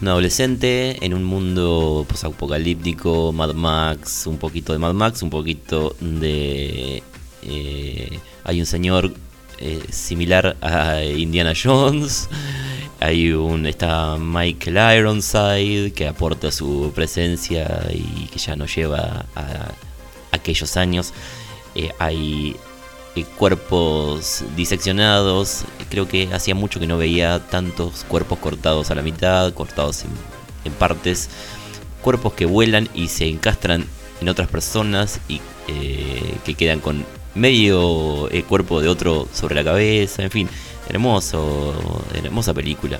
Un 0.00 0.08
adolescente 0.08 1.04
en 1.04 1.12
un 1.12 1.24
mundo 1.24 2.06
posapocalíptico, 2.08 3.32
Mad 3.32 3.52
Max, 3.52 4.26
un 4.26 4.38
poquito 4.38 4.72
de 4.72 4.78
Mad 4.78 4.94
Max, 4.94 5.22
un 5.22 5.28
poquito 5.28 5.94
de... 6.00 7.02
eh, 7.42 8.18
hay 8.44 8.60
un 8.60 8.66
señor 8.66 9.12
eh, 9.60 9.82
similar 9.90 10.56
a 10.62 11.02
Indiana 11.02 11.52
Jones. 11.54 12.30
Hay 12.98 13.30
un 13.32 13.66
está 13.66 14.16
Michael 14.18 14.98
Ironside 14.98 15.92
que 15.92 16.08
aporta 16.08 16.50
su 16.50 16.90
presencia 16.94 17.86
y 17.92 18.26
que 18.28 18.38
ya 18.38 18.56
nos 18.56 18.74
lleva 18.74 19.26
a 19.34 19.72
aquellos 20.32 20.78
años. 20.78 21.12
Eh, 21.74 21.90
hay 21.98 22.56
eh, 23.16 23.24
cuerpos 23.36 24.44
diseccionados. 24.56 25.64
Creo 25.90 26.08
que 26.08 26.32
hacía 26.32 26.54
mucho 26.54 26.80
que 26.80 26.86
no 26.86 26.96
veía 26.96 27.38
tantos 27.50 28.04
cuerpos 28.04 28.38
cortados 28.38 28.90
a 28.90 28.94
la 28.94 29.02
mitad, 29.02 29.52
cortados 29.52 30.04
en, 30.64 30.72
partes. 30.72 31.28
Cuerpos 32.00 32.32
que 32.32 32.46
vuelan 32.46 32.88
y 32.94 33.08
se 33.08 33.28
encastran 33.28 33.84
en 34.22 34.28
otras 34.30 34.48
personas 34.48 35.20
y 35.28 35.40
que 36.44 36.54
quedan 36.54 36.80
con 36.80 37.04
medio 37.34 38.30
eh, 38.30 38.42
cuerpo 38.42 38.80
de 38.80 38.88
otro 38.88 39.28
sobre 39.32 39.54
la 39.54 39.64
cabeza. 39.64 40.22
En 40.22 40.30
fin, 40.30 40.48
hermoso, 40.88 41.74
hermosa 42.14 42.54
película. 42.54 42.98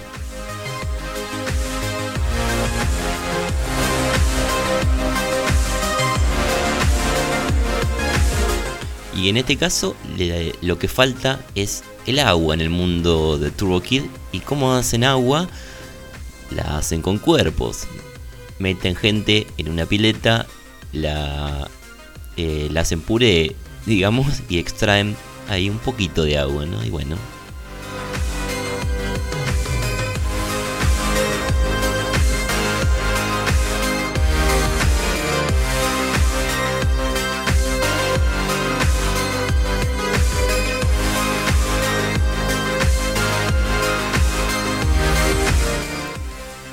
Y 9.20 9.28
en 9.28 9.36
este 9.36 9.56
caso 9.56 9.96
lo 10.62 10.78
que 10.78 10.88
falta 10.88 11.44
es 11.54 11.84
el 12.06 12.20
agua 12.20 12.54
en 12.54 12.62
el 12.62 12.70
mundo 12.70 13.36
de 13.36 13.50
Turbo 13.50 13.82
Kid. 13.82 14.04
¿Y 14.32 14.40
cómo 14.40 14.72
hacen 14.72 15.04
agua? 15.04 15.46
La 16.50 16.78
hacen 16.78 17.02
con 17.02 17.18
cuerpos. 17.18 17.86
Meten 18.58 18.96
gente 18.96 19.46
en 19.58 19.68
una 19.68 19.84
pileta, 19.84 20.46
la, 20.92 21.68
eh, 22.38 22.68
la 22.70 22.80
hacen 22.80 23.02
puré, 23.02 23.54
digamos, 23.86 24.42
y 24.48 24.58
extraen 24.58 25.16
ahí 25.48 25.68
un 25.70 25.78
poquito 25.78 26.24
de 26.24 26.38
agua, 26.38 26.66
¿no? 26.66 26.84
Y 26.84 26.90
bueno, 26.90 27.16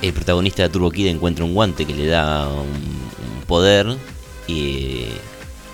el 0.08 0.14
protagonista 0.14 0.64
de 0.64 0.70
Turbo 0.70 0.92
Kid 0.92 1.08
encuentra 1.08 1.46
un 1.46 1.54
guante 1.54 1.86
que 1.86 1.94
le 1.94 2.08
da 2.08 2.48
un, 2.50 3.08
poder 3.48 3.96
y 4.46 5.06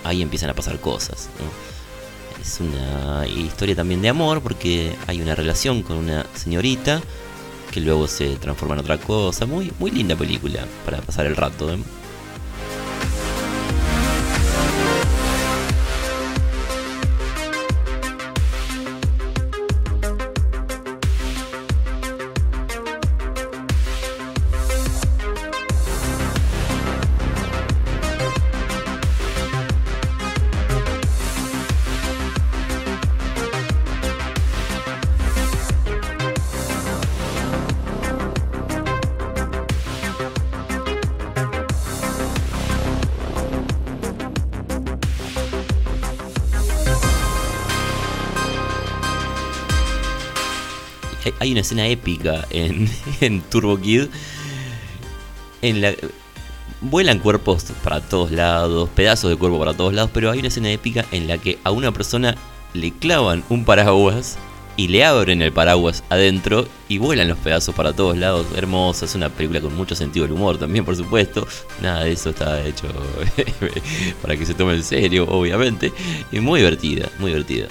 ahí 0.04 0.22
empiezan 0.22 0.50
a 0.50 0.54
pasar 0.54 0.78
cosas. 0.80 1.28
¿no? 1.38 2.40
Es 2.40 2.60
una 2.60 3.26
historia 3.26 3.74
también 3.74 4.02
de 4.02 4.08
amor 4.08 4.42
porque 4.42 4.94
hay 5.06 5.20
una 5.20 5.34
relación 5.34 5.82
con 5.82 5.96
una 5.96 6.26
señorita 6.34 7.02
que 7.72 7.80
luego 7.80 8.06
se 8.06 8.36
transforma 8.36 8.74
en 8.74 8.80
otra 8.80 8.98
cosa. 8.98 9.46
Muy, 9.46 9.72
muy 9.78 9.90
linda 9.90 10.14
película 10.14 10.64
para 10.84 11.00
pasar 11.00 11.26
el 11.26 11.36
rato. 11.36 11.72
¿eh? 11.72 11.78
Escena 51.64 51.86
épica 51.88 52.46
en, 52.50 52.88
en 53.20 53.40
Turbo 53.42 53.80
Kid 53.80 54.06
en 55.62 55.80
la 55.80 55.94
vuelan 56.80 57.18
cuerpos 57.18 57.64
para 57.82 58.00
todos 58.00 58.30
lados, 58.30 58.88
pedazos 58.94 59.30
de 59.30 59.36
cuerpo 59.36 59.58
para 59.58 59.74
todos 59.74 59.94
lados, 59.94 60.10
pero 60.12 60.30
hay 60.30 60.38
una 60.38 60.48
escena 60.48 60.70
épica 60.70 61.04
en 61.10 61.26
la 61.26 61.38
que 61.38 61.58
a 61.64 61.70
una 61.70 61.92
persona 61.92 62.36
le 62.74 62.92
clavan 62.92 63.42
un 63.48 63.64
paraguas 63.64 64.36
y 64.76 64.88
le 64.88 65.04
abren 65.04 65.40
el 65.40 65.52
paraguas 65.52 66.02
adentro 66.10 66.66
y 66.88 66.98
vuelan 66.98 67.28
los 67.28 67.38
pedazos 67.38 67.74
para 67.74 67.92
todos 67.92 68.18
lados. 68.18 68.46
Hermosa, 68.56 69.04
es 69.04 69.14
una 69.14 69.28
película 69.28 69.60
con 69.60 69.74
mucho 69.74 69.94
sentido 69.94 70.26
del 70.26 70.34
humor 70.34 70.58
también, 70.58 70.84
por 70.84 70.96
supuesto. 70.96 71.46
Nada 71.80 72.04
de 72.04 72.12
eso 72.12 72.30
está 72.30 72.60
hecho 72.66 72.88
para 74.22 74.36
que 74.36 74.44
se 74.44 74.54
tome 74.54 74.74
en 74.74 74.82
serio, 74.82 75.26
obviamente. 75.28 75.92
Y 76.32 76.40
muy 76.40 76.60
divertida, 76.60 77.08
muy 77.18 77.30
divertida. 77.30 77.68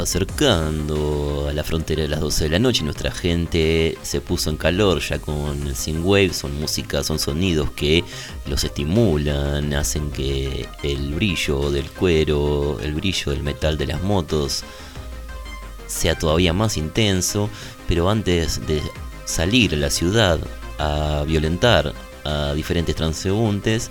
Acercando 0.00 1.46
a 1.48 1.52
la 1.52 1.64
frontera 1.64 2.02
de 2.02 2.08
las 2.08 2.20
12 2.20 2.44
de 2.44 2.50
la 2.50 2.58
noche. 2.58 2.82
Nuestra 2.82 3.10
gente 3.10 3.96
se 4.02 4.20
puso 4.20 4.50
en 4.50 4.56
calor 4.56 5.00
ya 5.00 5.18
con 5.18 5.66
el 5.66 5.76
synthwave. 5.76 6.32
Son 6.32 6.58
músicas, 6.58 7.06
son 7.06 7.18
sonidos 7.18 7.70
que 7.70 8.04
los 8.46 8.64
estimulan, 8.64 9.72
hacen 9.74 10.10
que 10.10 10.68
el 10.82 11.14
brillo 11.14 11.70
del 11.70 11.90
cuero, 11.90 12.78
el 12.82 12.94
brillo 12.94 13.32
del 13.32 13.42
metal 13.42 13.78
de 13.78 13.86
las 13.86 14.02
motos 14.02 14.64
sea 15.86 16.18
todavía 16.18 16.52
más 16.52 16.76
intenso. 16.76 17.48
Pero 17.88 18.10
antes 18.10 18.66
de 18.66 18.82
salir 19.24 19.74
a 19.74 19.78
la 19.78 19.90
ciudad 19.90 20.40
a 20.78 21.24
violentar 21.26 21.92
a 22.24 22.52
diferentes 22.54 22.96
transeúntes, 22.96 23.90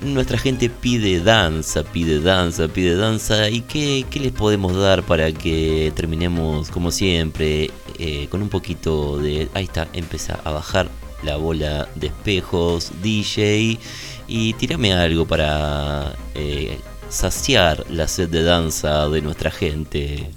nuestra 0.00 0.38
gente 0.38 0.70
pide 0.70 1.20
danza, 1.20 1.84
pide 1.84 2.20
danza, 2.20 2.68
pide 2.68 2.96
danza. 2.96 3.48
¿Y 3.50 3.62
qué, 3.62 4.04
qué 4.10 4.20
les 4.20 4.32
podemos 4.32 4.76
dar 4.76 5.02
para 5.02 5.32
que 5.32 5.92
terminemos, 5.94 6.70
como 6.70 6.90
siempre, 6.90 7.70
eh, 7.98 8.26
con 8.30 8.42
un 8.42 8.48
poquito 8.48 9.18
de... 9.18 9.48
Ahí 9.54 9.64
está, 9.64 9.88
empieza 9.92 10.40
a 10.44 10.50
bajar 10.50 10.88
la 11.22 11.36
bola 11.36 11.88
de 11.94 12.08
espejos, 12.08 12.92
DJ. 13.02 13.78
Y 14.26 14.52
tírame 14.54 14.92
algo 14.92 15.26
para 15.26 16.14
eh, 16.34 16.78
saciar 17.08 17.84
la 17.90 18.08
sed 18.08 18.28
de 18.28 18.42
danza 18.42 19.08
de 19.08 19.20
nuestra 19.20 19.50
gente. 19.50 20.30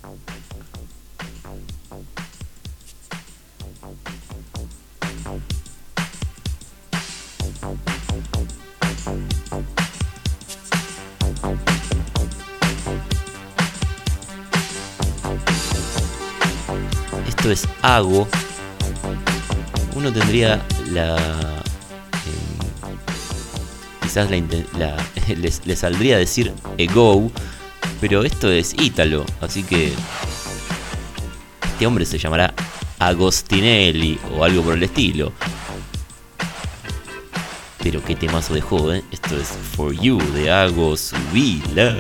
Esto 17.44 17.52
es 17.52 17.68
Hago. 17.82 18.26
Uno 19.96 20.14
tendría 20.14 20.66
la. 20.94 21.18
eh, 21.18 22.96
quizás 24.02 24.32
la, 24.32 24.38
la- 24.80 25.06
les- 25.36 25.66
le 25.66 25.76
saldría 25.76 26.18
decir 26.18 26.54
Ego, 26.78 27.30
pero 28.00 28.24
esto 28.24 28.50
es 28.50 28.74
Ítalo, 28.80 29.26
así 29.42 29.64
que. 29.64 29.92
Este 31.74 31.86
hombre 31.86 32.06
se 32.06 32.18
llamará 32.18 32.54
Agostinelli 33.00 34.18
o 34.38 34.46
algo 34.46 34.62
por 34.64 34.76
el 34.76 34.84
estilo. 34.84 35.34
Pero 37.80 38.02
qué 38.06 38.16
temazo 38.16 38.54
dejó, 38.54 38.94
¿eh? 38.94 39.04
Esto 39.12 39.36
es 39.38 39.50
For 39.76 39.92
You 39.92 40.18
de 40.32 40.50
Hago 40.50 40.96
Subila. 40.96 41.94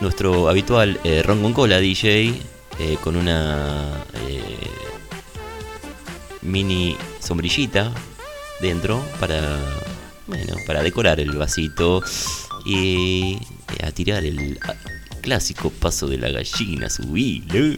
Nuestro 0.00 0.48
habitual 0.48 1.00
eh, 1.02 1.22
ron 1.22 1.42
con 1.42 1.52
cola 1.52 1.78
DJ 1.78 2.34
eh, 2.78 2.98
con 3.02 3.16
una 3.16 4.04
eh, 4.28 4.68
mini 6.42 6.96
sombrillita 7.20 7.92
dentro 8.60 9.02
para 9.18 9.58
bueno 10.26 10.56
para 10.66 10.82
decorar 10.82 11.20
el 11.20 11.32
vasito 11.32 12.02
y 12.66 13.38
eh, 13.78 13.86
a 13.86 13.92
tirar 13.92 14.24
el 14.24 14.58
clásico 15.22 15.70
paso 15.70 16.06
de 16.06 16.18
la 16.18 16.28
gallina 16.30 16.90
subilo. 16.90 17.76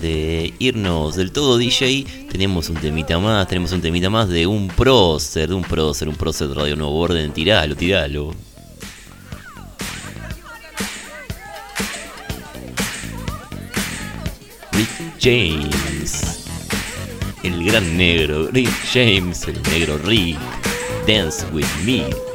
De 0.00 0.54
irnos 0.58 1.16
del 1.16 1.32
todo 1.32 1.58
DJ, 1.58 2.06
tenemos 2.30 2.68
un 2.68 2.76
temita 2.76 3.18
más, 3.18 3.46
tenemos 3.48 3.72
un 3.72 3.80
temita 3.80 4.08
más 4.08 4.28
de 4.28 4.46
un 4.46 4.68
prócer, 4.68 5.48
de 5.48 5.54
un 5.54 5.62
prócer, 5.62 6.08
un 6.08 6.16
prócer 6.16 6.48
de 6.48 6.54
Radio 6.54 6.76
Nuevo 6.76 6.98
Orden, 6.98 7.32
tiralo, 7.32 7.76
tiralo. 7.76 8.34
Rick 14.72 14.88
James, 15.20 16.44
el 17.42 17.64
gran 17.64 17.96
negro, 17.96 18.48
Rick 18.52 18.70
James, 18.92 19.46
el 19.46 19.62
negro 19.62 19.98
Rick, 19.98 20.38
Dance 21.06 21.44
with 21.52 21.66
Me. 21.84 22.33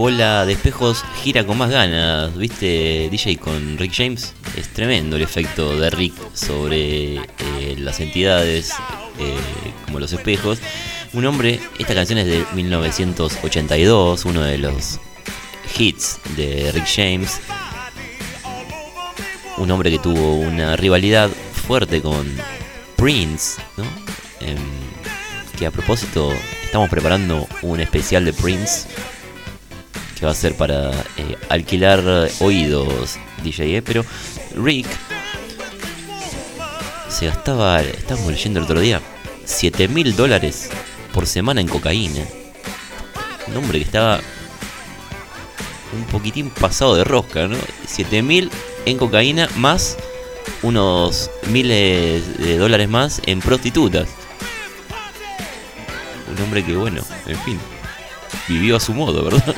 Bola 0.00 0.46
de 0.46 0.54
espejos 0.54 1.04
gira 1.22 1.44
con 1.44 1.58
más 1.58 1.68
ganas, 1.68 2.34
¿viste? 2.34 3.10
DJ 3.10 3.36
con 3.36 3.76
Rick 3.76 3.92
James. 3.94 4.32
Es 4.56 4.72
tremendo 4.72 5.16
el 5.16 5.22
efecto 5.22 5.78
de 5.78 5.90
Rick 5.90 6.14
sobre 6.32 7.16
eh, 7.16 7.76
las 7.76 8.00
entidades 8.00 8.72
eh, 9.18 9.36
como 9.84 10.00
los 10.00 10.10
espejos. 10.14 10.58
Un 11.12 11.26
hombre, 11.26 11.60
esta 11.78 11.94
canción 11.94 12.18
es 12.18 12.26
de 12.28 12.46
1982, 12.54 14.24
uno 14.24 14.40
de 14.40 14.56
los 14.56 14.98
hits 15.78 16.18
de 16.34 16.72
Rick 16.72 16.86
James. 16.86 17.38
Un 19.58 19.70
hombre 19.70 19.90
que 19.90 19.98
tuvo 19.98 20.36
una 20.36 20.76
rivalidad 20.76 21.28
fuerte 21.28 22.00
con 22.00 22.26
Prince. 22.96 23.60
Em, 24.40 24.56
que 25.58 25.66
a 25.66 25.70
propósito, 25.70 26.32
estamos 26.64 26.88
preparando 26.88 27.46
un 27.60 27.80
especial 27.80 28.24
de 28.24 28.32
Prince 28.32 28.88
que 30.20 30.26
va 30.26 30.32
a 30.32 30.34
ser 30.34 30.54
para 30.54 30.90
eh, 31.16 31.36
alquilar 31.48 32.28
oídos 32.40 33.18
DJ, 33.42 33.78
¿eh? 33.78 33.82
pero 33.82 34.04
Rick 34.54 34.86
se 37.08 37.26
gastaba, 37.26 37.80
estábamos 37.80 38.30
leyendo 38.30 38.60
el 38.60 38.64
otro 38.66 38.80
día, 38.80 39.00
7 39.46 39.88
mil 39.88 40.14
dólares 40.14 40.68
por 41.14 41.26
semana 41.26 41.62
en 41.62 41.68
cocaína. 41.68 42.22
Un 43.48 43.56
hombre 43.56 43.78
que 43.78 43.84
estaba 43.84 44.20
un 45.92 46.04
poquitín 46.04 46.50
pasado 46.50 46.94
de 46.94 47.04
rosca, 47.04 47.48
¿no? 47.48 47.56
7 47.86 48.22
mil 48.22 48.50
en 48.84 48.98
cocaína 48.98 49.48
más 49.56 49.96
unos 50.62 51.30
miles 51.48 52.38
de 52.38 52.58
dólares 52.58 52.88
más 52.88 53.22
en 53.24 53.40
prostitutas. 53.40 54.08
Un 56.30 56.42
hombre 56.44 56.64
que, 56.64 56.76
bueno, 56.76 57.02
en 57.26 57.38
fin, 57.40 57.58
vivió 58.48 58.76
a 58.76 58.80
su 58.80 58.92
modo, 58.92 59.24
¿verdad? 59.24 59.54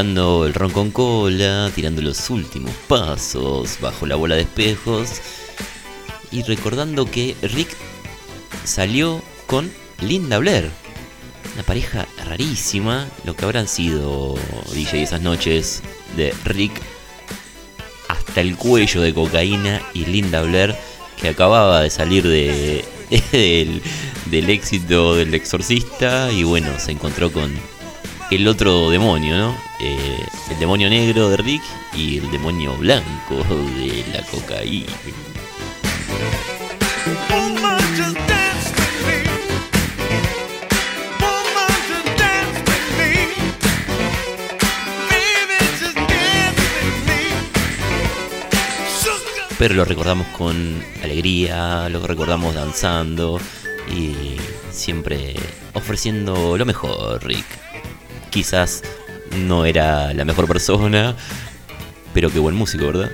El 0.00 0.54
ron 0.54 0.70
con 0.70 0.92
cola, 0.92 1.72
tirando 1.74 2.00
los 2.02 2.30
últimos 2.30 2.70
pasos 2.86 3.78
bajo 3.80 4.06
la 4.06 4.14
bola 4.14 4.36
de 4.36 4.42
espejos 4.42 5.20
y 6.30 6.44
recordando 6.44 7.10
que 7.10 7.34
Rick 7.42 7.76
salió 8.62 9.20
con 9.48 9.68
Linda 10.00 10.38
Blair. 10.38 10.70
Una 11.54 11.64
pareja 11.64 12.06
rarísima, 12.26 13.08
lo 13.24 13.34
que 13.34 13.44
habrán 13.44 13.66
sido 13.66 14.36
DJ 14.72 15.02
esas 15.02 15.20
noches 15.20 15.82
de 16.16 16.32
Rick 16.44 16.80
hasta 18.06 18.40
el 18.40 18.56
cuello 18.56 19.00
de 19.00 19.12
cocaína 19.12 19.82
y 19.94 20.04
Linda 20.04 20.42
Blair 20.42 20.76
que 21.20 21.30
acababa 21.30 21.80
de 21.80 21.90
salir 21.90 22.22
de, 22.22 22.84
del 24.30 24.48
éxito 24.48 25.16
del 25.16 25.34
exorcista 25.34 26.30
y 26.30 26.44
bueno, 26.44 26.78
se 26.78 26.92
encontró 26.92 27.32
con 27.32 27.52
el 28.30 28.46
otro 28.46 28.90
demonio, 28.90 29.36
¿no? 29.36 29.56
Eh, 29.80 30.18
el 30.50 30.58
demonio 30.58 30.90
negro 30.90 31.30
de 31.30 31.38
Rick 31.38 31.62
y 31.94 32.18
el 32.18 32.30
demonio 32.30 32.76
blanco 32.76 33.36
de 33.76 34.04
la 34.12 34.22
cocaína. 34.24 34.92
Pero 49.58 49.74
lo 49.74 49.84
recordamos 49.84 50.28
con 50.28 50.80
alegría, 51.02 51.88
lo 51.88 52.06
recordamos 52.06 52.54
danzando 52.54 53.40
y 53.92 54.36
siempre 54.70 55.34
ofreciendo 55.72 56.56
lo 56.56 56.64
mejor, 56.64 57.24
Rick. 57.24 57.67
Quizás 58.30 58.82
no 59.36 59.64
era 59.64 60.12
la 60.14 60.24
mejor 60.24 60.46
persona, 60.46 61.16
pero 62.14 62.30
qué 62.30 62.38
buen 62.38 62.54
músico, 62.54 62.86
¿verdad? 62.86 63.10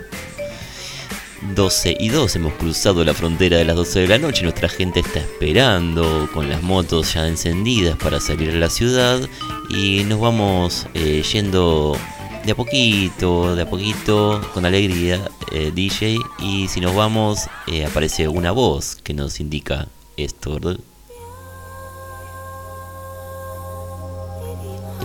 12 1.54 1.96
y 2.00 2.08
2 2.08 2.36
hemos 2.36 2.54
cruzado 2.54 3.04
la 3.04 3.12
frontera 3.12 3.58
de 3.58 3.64
las 3.64 3.76
12 3.76 4.00
de 4.00 4.08
la 4.08 4.18
noche, 4.18 4.42
nuestra 4.42 4.68
gente 4.68 5.00
está 5.00 5.20
esperando 5.20 6.28
con 6.32 6.48
las 6.48 6.62
motos 6.62 7.12
ya 7.12 7.28
encendidas 7.28 7.96
para 7.98 8.18
salir 8.18 8.50
a 8.50 8.54
la 8.54 8.70
ciudad 8.70 9.20
y 9.68 10.04
nos 10.04 10.20
vamos 10.20 10.86
eh, 10.94 11.22
yendo 11.32 11.98
de 12.44 12.52
a 12.52 12.54
poquito, 12.54 13.54
de 13.54 13.62
a 13.62 13.68
poquito, 13.68 14.40
con 14.52 14.64
alegría, 14.64 15.20
eh, 15.52 15.70
DJ, 15.74 16.18
y 16.38 16.68
si 16.68 16.80
nos 16.80 16.94
vamos 16.94 17.40
eh, 17.66 17.84
aparece 17.84 18.26
una 18.28 18.50
voz 18.52 18.96
que 18.96 19.14
nos 19.14 19.40
indica 19.40 19.88
esto, 20.16 20.54
¿verdad? 20.54 20.78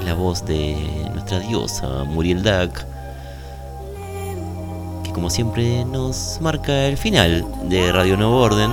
La 0.10 0.16
voz 0.16 0.44
de 0.44 0.76
nuestra 1.14 1.38
diosa 1.38 2.04
Muriel 2.04 2.42
Dac, 2.42 2.84
que 5.04 5.14
como 5.14 5.30
siempre 5.30 5.86
nos 5.86 6.40
marca 6.42 6.88
el 6.88 6.98
final 6.98 7.46
de 7.70 7.92
Radio 7.92 8.18
Nuevo 8.18 8.38
Orden. 8.42 8.72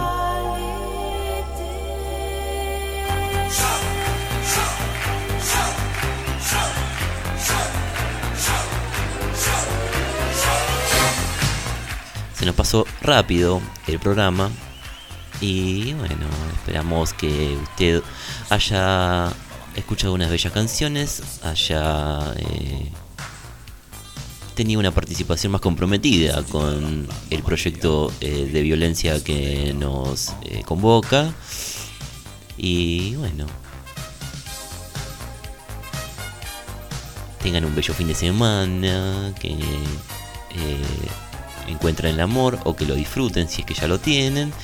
Se 12.33 12.47
nos 12.47 12.55
pasó 12.55 12.87
rápido 13.03 13.61
el 13.87 13.99
programa 13.99 14.49
y 15.43 15.93
bueno, 15.93 16.25
esperamos 16.55 17.13
que 17.13 17.59
usted 17.63 18.03
haya 18.49 19.35
escuchado 19.77 20.15
unas 20.15 20.31
bellas 20.31 20.53
canciones, 20.53 21.23
haya 21.43 22.35
eh, 22.39 22.91
tenido 24.57 24.81
una 24.81 24.91
participación 24.91 25.53
más 25.53 25.61
comprometida 25.61 26.43
con 26.45 27.07
el 27.29 27.43
proyecto 27.43 28.11
eh, 28.21 28.49
de 28.51 28.63
violencia 28.63 29.23
que 29.23 29.75
nos 29.75 30.35
eh, 30.43 30.63
convoca. 30.65 31.31
Y 32.57 33.15
bueno, 33.17 33.47
tengan 37.43 37.67
un 37.67 37.75
bello 37.75 37.93
fin 37.93 38.09
de 38.09 38.15
semana, 38.15 39.35
que 39.39 39.51
eh, 39.51 40.85
encuentren 41.69 42.15
el 42.15 42.21
amor 42.21 42.59
o 42.65 42.75
que 42.75 42.87
lo 42.87 42.95
disfruten 42.95 43.49
si 43.51 43.61
es 43.61 43.67
que 43.67 43.75
ya 43.75 43.87
lo 43.87 43.99
tienen. 43.99 44.55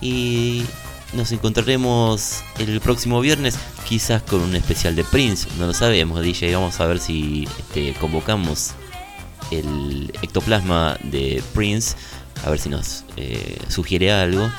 Y 0.00 0.64
nos 1.12 1.32
encontraremos 1.32 2.42
el 2.58 2.80
próximo 2.80 3.20
viernes, 3.20 3.58
quizás 3.88 4.22
con 4.22 4.40
un 4.40 4.56
especial 4.56 4.96
de 4.96 5.04
Prince, 5.04 5.48
no 5.58 5.66
lo 5.66 5.74
sabemos, 5.74 6.22
DJ. 6.22 6.54
Vamos 6.54 6.80
a 6.80 6.86
ver 6.86 6.98
si 6.98 7.48
este, 7.58 7.94
convocamos 7.94 8.72
el 9.50 10.12
ectoplasma 10.22 10.98
de 11.02 11.42
Prince, 11.54 11.96
a 12.44 12.50
ver 12.50 12.58
si 12.58 12.68
nos 12.68 13.04
eh, 13.16 13.58
sugiere 13.68 14.12
algo. 14.12 14.50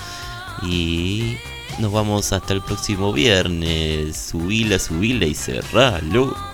Y 0.62 1.38
nos 1.80 1.92
vamos 1.92 2.32
hasta 2.32 2.54
el 2.54 2.62
próximo 2.62 3.12
viernes. 3.12 4.16
Subila, 4.16 4.80
subila 4.80 5.26
y 5.26 5.34
cerralo. 5.34 6.53